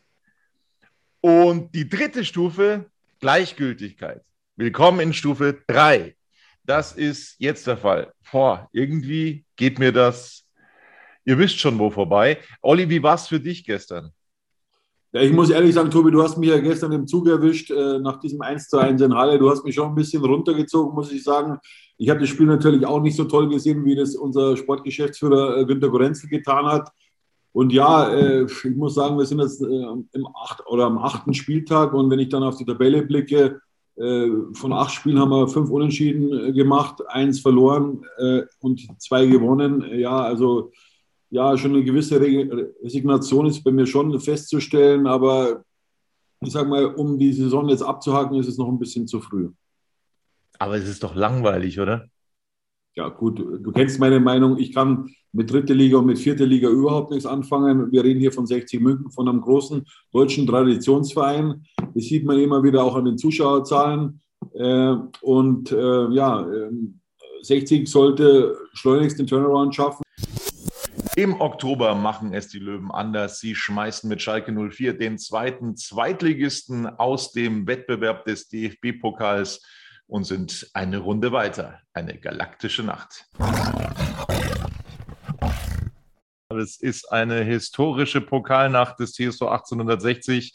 [1.22, 4.22] Und die dritte Stufe, Gleichgültigkeit.
[4.56, 6.16] Willkommen in Stufe 3.
[6.64, 8.14] Das ist jetzt der Fall.
[8.32, 10.46] Boah, irgendwie geht mir das,
[11.26, 12.40] ihr wisst schon wo vorbei.
[12.62, 14.12] Olli, wie war es für dich gestern?
[15.18, 17.98] Ja, ich muss ehrlich sagen, Tobi, du hast mich ja gestern im Zug erwischt äh,
[17.98, 19.40] nach diesem 1 zu 1 in Halle.
[19.40, 21.58] Du hast mich schon ein bisschen runtergezogen, muss ich sagen.
[21.98, 25.66] Ich habe das Spiel natürlich auch nicht so toll gesehen, wie das unser Sportgeschäftsführer äh,
[25.66, 26.92] Günter Gorenzel getan hat.
[27.52, 31.34] Und ja, äh, ich muss sagen, wir sind jetzt äh, im acht, oder am achten
[31.34, 33.60] Spieltag und wenn ich dann auf die Tabelle blicke,
[33.96, 38.06] äh, von acht Spielen haben wir fünf Unentschieden äh, gemacht, eins verloren
[38.60, 39.84] und zwei gewonnen.
[39.98, 40.72] Ja, also
[41.30, 45.64] ja, schon eine gewisse Resignation ist bei mir schon festzustellen, aber
[46.42, 49.50] ich sage mal, um die Saison jetzt abzuhaken, ist es noch ein bisschen zu früh.
[50.60, 52.08] Aber es ist doch langweilig, oder?
[52.96, 54.58] Ja, gut, du kennst meine Meinung.
[54.58, 57.92] Ich kann mit dritter Liga und mit vierter Liga überhaupt nichts anfangen.
[57.92, 61.64] Wir reden hier von 60 München, von einem großen deutschen Traditionsverein.
[61.94, 64.20] Das sieht man immer wieder auch an den Zuschauerzahlen.
[64.54, 66.48] Äh, und äh, ja,
[67.42, 70.07] 60 ähm, sollte schleunigst den Turnaround schaffen.
[71.18, 73.40] Im Oktober machen es die Löwen anders.
[73.40, 79.64] Sie schmeißen mit Schalke 04 den zweiten Zweitligisten aus dem Wettbewerb des DFB-Pokals
[80.06, 81.82] und sind eine Runde weiter.
[81.92, 83.26] Eine galaktische Nacht.
[86.50, 90.54] Es ist eine historische Pokalnacht des TSV 1860.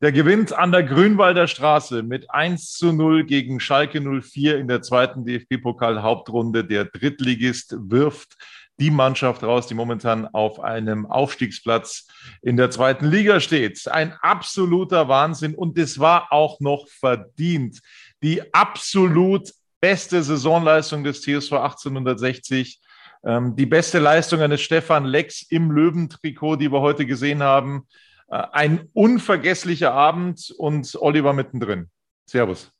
[0.00, 4.82] Der gewinnt an der Grünwalder Straße mit 1 zu 0 gegen Schalke 04 in der
[4.82, 6.64] zweiten DFB-Pokal-Hauptrunde.
[6.64, 8.36] Der Drittligist wirft
[8.82, 12.08] die Mannschaft raus, die momentan auf einem Aufstiegsplatz
[12.42, 13.86] in der zweiten Liga steht.
[13.86, 17.78] Ein absoluter Wahnsinn und es war auch noch verdient.
[18.24, 22.80] Die absolut beste Saisonleistung des TSV 1860.
[23.24, 27.86] Ähm, die beste Leistung eines Stefan Lex im Löwentrikot, die wir heute gesehen haben.
[28.26, 31.88] Äh, ein unvergesslicher Abend und Oliver mittendrin.
[32.26, 32.72] Servus.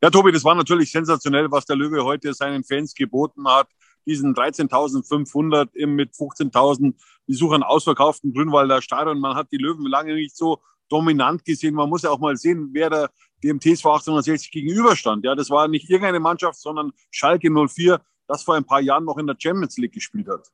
[0.00, 3.66] Ja, Tobi, das war natürlich sensationell, was der Löwe heute seinen Fans geboten hat.
[4.06, 6.94] Diesen 13.500 mit 15.000
[7.26, 9.20] Besuchern ausverkauften Grünwalder Stadion.
[9.20, 11.74] Man hat die Löwen lange nicht so dominant gesehen.
[11.74, 13.08] Man muss ja auch mal sehen, wer da
[13.42, 15.24] dem TSV 1860 gegenüberstand.
[15.24, 19.18] Ja, das war nicht irgendeine Mannschaft, sondern Schalke 04, das vor ein paar Jahren noch
[19.18, 20.48] in der Champions League gespielt hat.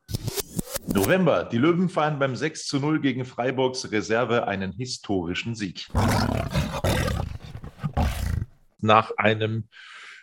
[0.86, 1.44] November.
[1.44, 5.88] Die Löwen feiern beim 6 zu 0 gegen Freiburgs Reserve einen historischen Sieg
[8.80, 9.68] nach einem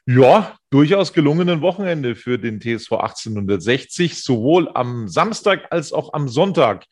[0.06, 6.86] ja, durchaus gelungenen Wochenende für den TSV 1860, sowohl am Samstag als auch am Sonntag.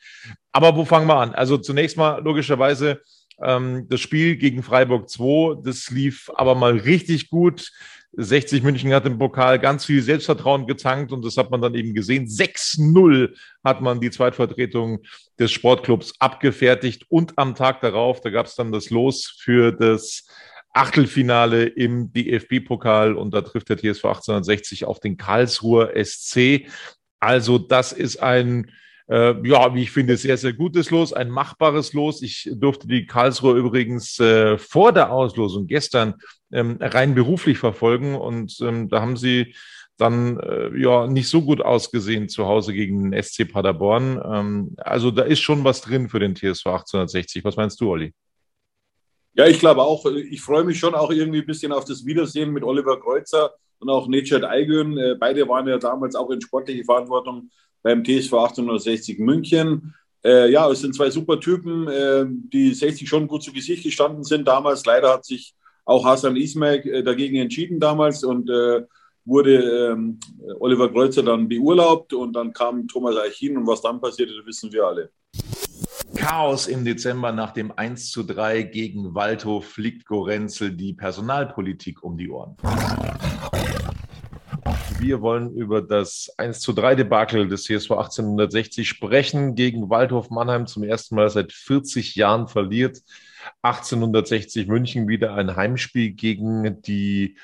[0.51, 1.36] Aber wo fangen wir an?
[1.36, 3.01] Also zunächst mal logischerweise
[3.41, 7.72] ähm, das Spiel gegen Freiburg 2, das lief aber mal richtig gut.
[8.16, 11.95] 60 München hat im Pokal ganz viel Selbstvertrauen getankt und das hat man dann eben
[11.95, 12.28] gesehen.
[12.28, 14.99] 6-0 hat man die Zweitvertretung
[15.39, 20.28] des Sportclubs abgefertigt und am Tag darauf, da gab es dann das Los für das
[20.74, 26.67] Achtelfinale im DFB-Pokal und da trifft der TSV 1860 auf den Karlsruher SC.
[27.19, 28.71] Also das ist ein,
[29.07, 32.24] äh, ja, wie ich finde, sehr, sehr gutes Los, ein machbares Los.
[32.24, 36.15] Ich durfte die Karlsruher übrigens äh, vor der Auslosung gestern
[36.51, 39.53] ähm, rein beruflich verfolgen und ähm, da haben sie
[39.97, 44.19] dann äh, ja nicht so gut ausgesehen zu Hause gegen den SC Paderborn.
[44.26, 47.45] Ähm, also da ist schon was drin für den TSV 1860.
[47.45, 48.13] Was meinst du, Olli?
[49.36, 52.51] Ja, ich glaube auch, ich freue mich schon auch irgendwie ein bisschen auf das Wiedersehen
[52.51, 54.97] mit Oliver Kreuzer und auch Necdet Aygün.
[54.97, 57.49] Äh, beide waren ja damals auch in sportliche Verantwortung
[57.81, 59.95] beim TSV 1860 München.
[60.23, 64.23] Äh, ja, es sind zwei super Typen, äh, die 60 schon gut zu Gesicht gestanden
[64.23, 64.86] sind damals.
[64.86, 68.84] Leider hat sich auch Hassan Ismail äh, dagegen entschieden damals und äh,
[69.25, 70.19] wurde ähm,
[70.59, 74.86] Oliver Kreuzer dann beurlaubt und dann kam Thomas Eichin und was dann passierte, wissen wir
[74.86, 75.11] alle.
[76.16, 82.18] Chaos im Dezember nach dem 1 zu 3 gegen Waldhof fliegt Gorenzel die Personalpolitik um
[82.18, 82.55] die Ohren.
[84.99, 89.55] Wir wollen über das 1 zu 3 Debakel des CSV 1860 sprechen.
[89.55, 92.99] Gegen Waldhof Mannheim zum ersten Mal seit 40 Jahren verliert.
[93.64, 97.38] 1860 München wieder ein Heimspiel gegen die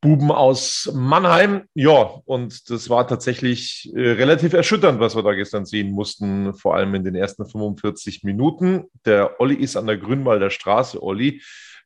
[0.00, 1.64] Buben aus Mannheim.
[1.74, 6.74] Ja, und das war tatsächlich äh, relativ erschütternd, was wir da gestern sehen mussten, vor
[6.74, 8.84] allem in den ersten 45 Minuten.
[9.04, 11.42] Der Olli ist an der Grünwalder Straße, Olli.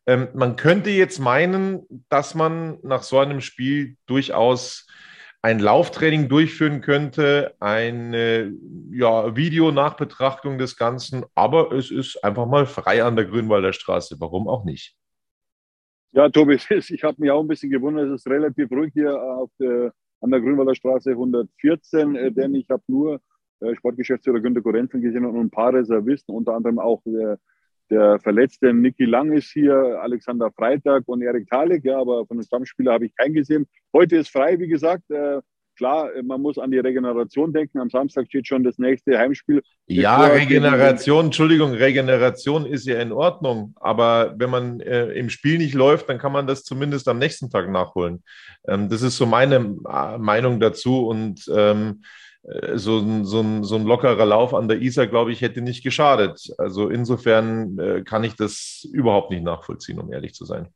[0.07, 4.87] Ähm, man könnte jetzt meinen, dass man nach so einem Spiel durchaus
[5.43, 8.51] ein Lauftraining durchführen könnte, eine
[8.91, 14.17] ja, Videonachbetrachtung des Ganzen, aber es ist einfach mal frei an der Grünwalder Straße.
[14.21, 14.97] Warum auch nicht?
[16.17, 19.51] Ja, Tobi, ich habe mich auch ein bisschen gewundert, es ist relativ ruhig hier auf
[19.59, 23.21] der, an der Grünwalder Straße 114, äh, denn ich habe nur
[23.59, 27.41] äh, Sportgeschäftsführer Günter Korenzen gesehen und ein paar Reservisten, unter anderem auch der,
[27.91, 32.45] der verletzte Niki Lang ist hier, Alexander Freitag und Erik Thalik, ja, aber von den
[32.45, 33.67] Stammspielern habe ich keinen gesehen.
[33.93, 35.11] Heute ist frei, wie gesagt.
[35.11, 35.41] Äh,
[35.77, 37.79] Klar, man muss an die Regeneration denken.
[37.79, 39.63] Am Samstag steht schon das nächste Heimspiel.
[39.87, 43.75] Ja, Regeneration, Entschuldigung, Regeneration ist ja in Ordnung.
[43.81, 47.51] Aber wenn man äh, im Spiel nicht läuft, dann kann man das zumindest am nächsten
[47.51, 48.23] Tag nachholen.
[48.69, 51.07] Ähm, das ist so meine äh, Meinung dazu.
[51.07, 52.03] Und ähm,
[52.45, 55.61] äh, so, ein, so, ein, so ein lockerer Lauf an der Isar, glaube ich, hätte
[55.61, 56.53] nicht geschadet.
[56.59, 60.69] Also insofern äh, kann ich das überhaupt nicht nachvollziehen, um ehrlich zu sein.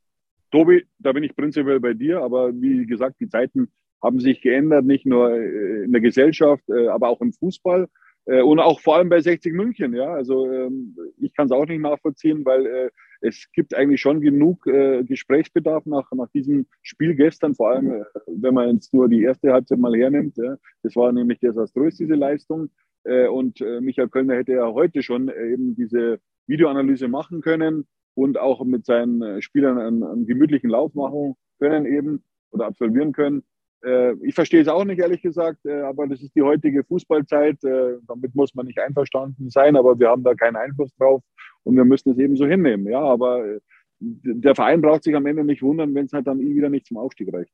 [0.51, 3.71] Tobi, da bin ich prinzipiell bei dir, aber wie gesagt, die Zeiten
[4.01, 7.87] haben sich geändert, nicht nur äh, in der Gesellschaft, äh, aber auch im Fußball
[8.25, 9.93] äh, und auch vor allem bei 60 München.
[9.93, 12.91] Ja, also ähm, ich kann es auch nicht nachvollziehen, weil
[13.21, 18.75] es gibt eigentlich schon genug Gesprächsbedarf nach, nach diesem Spiel gestern, vor allem wenn man
[18.75, 20.37] jetzt nur die erste Halbzeit mal hernimmt.
[20.83, 22.69] Das war nämlich desaströs, diese Leistung.
[23.03, 28.85] Und Michael Kölner hätte ja heute schon eben diese Videoanalyse machen können und auch mit
[28.85, 33.43] seinen Spielern einen, einen gemütlichen Lauf machen können eben oder absolvieren können.
[33.83, 37.63] Äh, ich verstehe es auch nicht, ehrlich gesagt, äh, aber das ist die heutige Fußballzeit.
[37.63, 41.23] Äh, damit muss man nicht einverstanden sein, aber wir haben da keinen Einfluss drauf
[41.63, 42.87] und wir müssen es eben so hinnehmen.
[42.87, 43.59] Ja, aber
[43.99, 46.97] der Verein braucht sich am Ende nicht wundern, wenn es halt dann wieder nicht zum
[46.97, 47.51] Aufstieg reicht.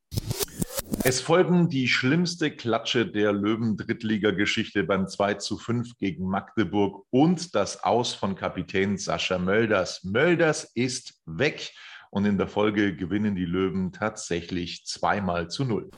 [1.03, 7.83] Es folgen die schlimmste Klatsche der Löwen-Drittliga-Geschichte beim 2 zu 5 gegen Magdeburg und das
[7.83, 10.03] Aus von Kapitän Sascha Mölders.
[10.03, 11.71] Mölders ist weg
[12.15, 15.89] und in der Folge gewinnen die Löwen tatsächlich zweimal zu null.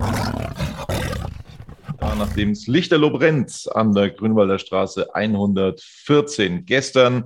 [2.00, 6.66] Da, nachdem es Lichterloh brennt an der Grünwalder Straße 114.
[6.66, 7.26] Gestern,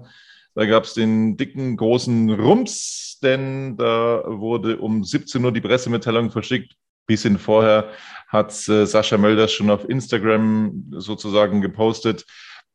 [0.55, 6.29] da gab es den dicken, großen Rums, denn da wurde um 17 Uhr die Pressemitteilung
[6.29, 6.73] verschickt.
[7.07, 7.91] Bisschen vorher
[8.27, 12.25] hat äh, Sascha Mölders schon auf Instagram sozusagen gepostet,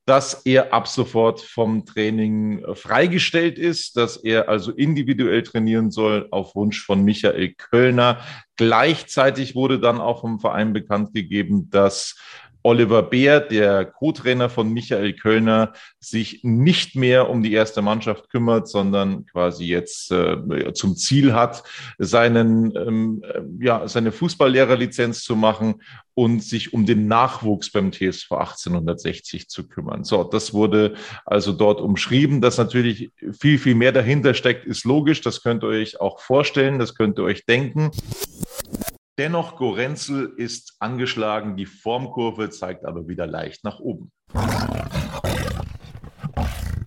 [0.07, 6.55] dass er ab sofort vom Training freigestellt ist, dass er also individuell trainieren soll auf
[6.55, 8.21] Wunsch von Michael Kölner.
[8.55, 12.17] Gleichzeitig wurde dann auch vom Verein bekannt gegeben, dass
[12.67, 18.67] Oliver Beer, der Co-Trainer von Michael Kölner, sich nicht mehr um die erste Mannschaft kümmert,
[18.67, 21.62] sondern quasi jetzt äh, zum Ziel hat,
[21.99, 25.81] seinen, ähm, äh, ja, seine Fußballlehrerlizenz zu machen
[26.14, 30.03] und sich um den Nachwuchs beim TSV 1860 zu kümmern.
[30.03, 30.95] So, das wurde
[31.25, 32.41] also dort umschrieben.
[32.41, 35.21] Dass natürlich viel, viel mehr dahinter steckt, ist logisch.
[35.21, 37.93] Das könnt ihr euch auch vorstellen, das könnt ihr euch denken.
[39.19, 44.12] Dennoch, Gorenzel ist angeschlagen, die Formkurve zeigt aber wieder leicht nach oben.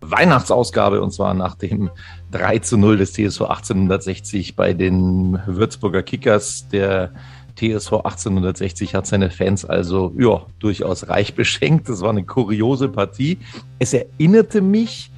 [0.02, 1.90] Weihnachtsausgabe und zwar nach dem
[2.30, 6.68] 3 zu 0 des TSV 1860 bei den Würzburger Kickers.
[6.70, 7.14] Der
[7.56, 11.90] TSV 1860 hat seine Fans also ja, durchaus reich beschenkt.
[11.90, 13.40] Das war eine kuriose Partie.
[13.80, 15.12] Es erinnerte mich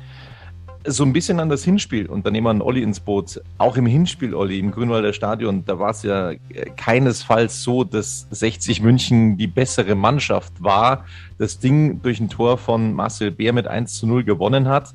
[0.85, 3.41] so ein bisschen an das Hinspiel und dann nehmen wir einen Olli ins Boot.
[3.57, 6.33] Auch im Hinspiel, Olli, im Grünwalder Stadion, da war es ja
[6.75, 11.05] keinesfalls so, dass 60 München die bessere Mannschaft war,
[11.37, 14.93] das Ding durch ein Tor von Marcel Bär mit 1 zu 0 gewonnen hat.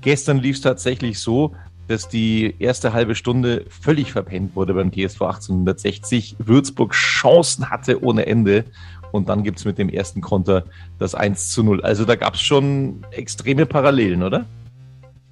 [0.00, 1.54] Gestern lief es tatsächlich so,
[1.88, 6.36] dass die erste halbe Stunde völlig verpennt wurde beim TSV 1860.
[6.38, 8.64] Würzburg Chancen hatte ohne Ende.
[9.12, 10.64] Und dann gibt es mit dem ersten Konter
[10.98, 11.82] das 1 zu 0.
[11.82, 14.46] Also da gab es schon extreme Parallelen, oder?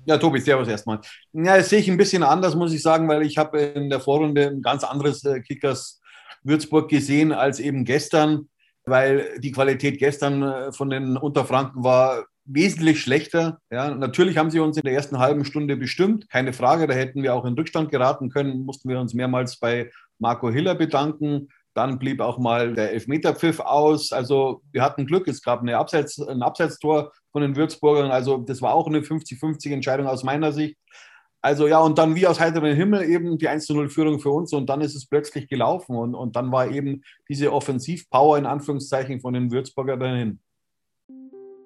[0.07, 1.01] Ja, Tobi, servus erstmal.
[1.33, 4.01] Ja, das sehe ich ein bisschen anders, muss ich sagen, weil ich habe in der
[4.01, 6.01] Vorrunde ein ganz anderes äh, Kickers
[6.43, 8.49] Würzburg gesehen als eben gestern,
[8.85, 13.59] weil die Qualität gestern äh, von den Unterfranken war wesentlich schlechter.
[13.71, 16.87] Ja, natürlich haben sie uns in der ersten halben Stunde bestimmt, keine Frage.
[16.87, 20.75] Da hätten wir auch in Rückstand geraten können, mussten wir uns mehrmals bei Marco Hiller
[20.75, 21.49] bedanken.
[21.75, 24.13] Dann blieb auch mal der Elfmeterpfiff aus.
[24.13, 28.11] Also wir hatten Glück, es gab eine Abseits, ein Abseitstor von den Würzburgern.
[28.11, 30.77] Also das war auch eine 50-50 Entscheidung aus meiner Sicht.
[31.45, 34.81] Also ja, und dann wie aus heiterem Himmel eben die 1-0-Führung für uns und dann
[34.81, 39.53] ist es plötzlich gelaufen und, und dann war eben diese Offensivpower in Anführungszeichen von den
[39.53, 40.41] Würzburger dahin.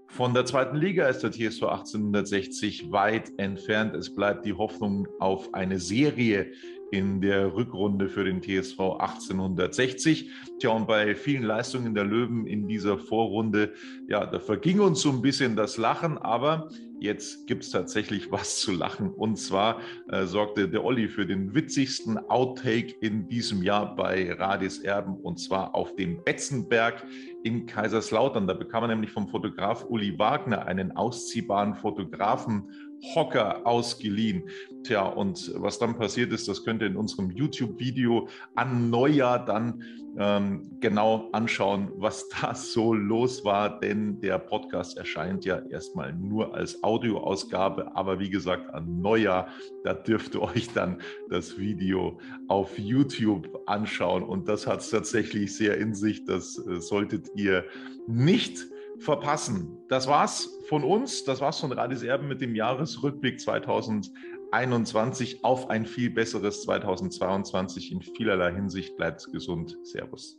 [0.09, 3.94] Von der zweiten Liga ist der TSV 1860 weit entfernt.
[3.94, 6.50] Es bleibt die Hoffnung auf eine Serie
[6.91, 10.30] in der Rückrunde für den TSV 1860.
[10.59, 13.72] Tja, und bei vielen Leistungen der Löwen in dieser Vorrunde,
[14.09, 16.68] ja, da verging uns so ein bisschen das Lachen, aber
[17.01, 19.11] jetzt gibt es tatsächlich was zu lachen.
[19.11, 24.78] Und zwar äh, sorgte der Olli für den witzigsten Outtake in diesem Jahr bei Radis
[24.78, 27.05] Erben und zwar auf dem Betzenberg
[27.45, 28.47] in Kaiserslautern.
[28.47, 32.70] Da bekam er nämlich vom Fotograf Uli Wagner einen ausziehbaren Fotografen
[33.14, 34.49] Hocker ausgeliehen.
[34.82, 39.82] Tja, und was dann passiert ist, das könnt ihr in unserem YouTube-Video an Neujahr dann
[40.18, 46.55] ähm, genau anschauen, was da so los war, denn der Podcast erscheint ja erstmal nur
[46.55, 49.49] als Audioausgabe, aber wie gesagt, an Neujahr,
[49.84, 52.18] da dürft ihr euch dann das Video
[52.49, 57.64] auf YouTube anschauen und das hat es tatsächlich sehr in sich, das äh, solltet ihr
[58.07, 58.66] nicht
[58.99, 59.79] verpassen.
[59.89, 61.24] Das war's von uns.
[61.24, 68.03] Das war's von Radis Erben mit dem Jahresrückblick 2021 auf ein viel besseres 2022 in
[68.03, 68.97] vielerlei Hinsicht.
[68.97, 69.76] Bleibt gesund.
[69.85, 70.37] Servus.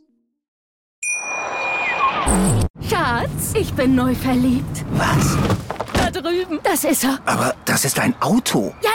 [2.88, 4.84] Schatz, ich bin neu verliebt.
[4.92, 5.36] Was?
[5.94, 6.60] Da drüben.
[6.62, 7.18] Das ist er.
[7.24, 8.74] Aber das ist ein Auto.
[8.82, 8.89] Ja,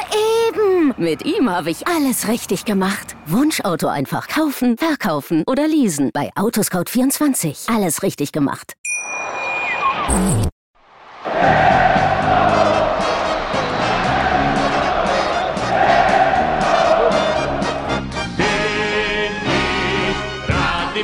[0.55, 0.93] eben.
[0.97, 3.15] Mit ihm habe ich alles richtig gemacht.
[3.25, 6.11] Wunschauto einfach kaufen, verkaufen oder leasen.
[6.13, 7.73] Bei Autoscout24.
[7.73, 8.73] Alles richtig gemacht.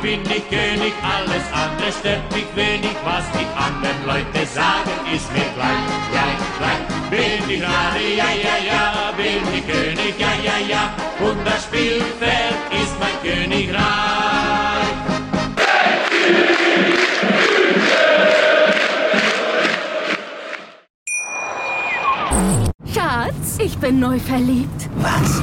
[0.00, 5.46] bin ich König, alles andere stört mich wenig, was die anderen Leute sagen, ist mir
[5.54, 6.91] gleich, gleich, gleich.
[7.12, 12.56] Bin ich Rade, ja, ja, ja, bin ich König, ja, ja, ja, und das Spielfeld
[12.70, 13.82] ist mein Königreich.
[22.94, 24.88] Schatz, ich bin neu verliebt.
[24.96, 25.42] Was?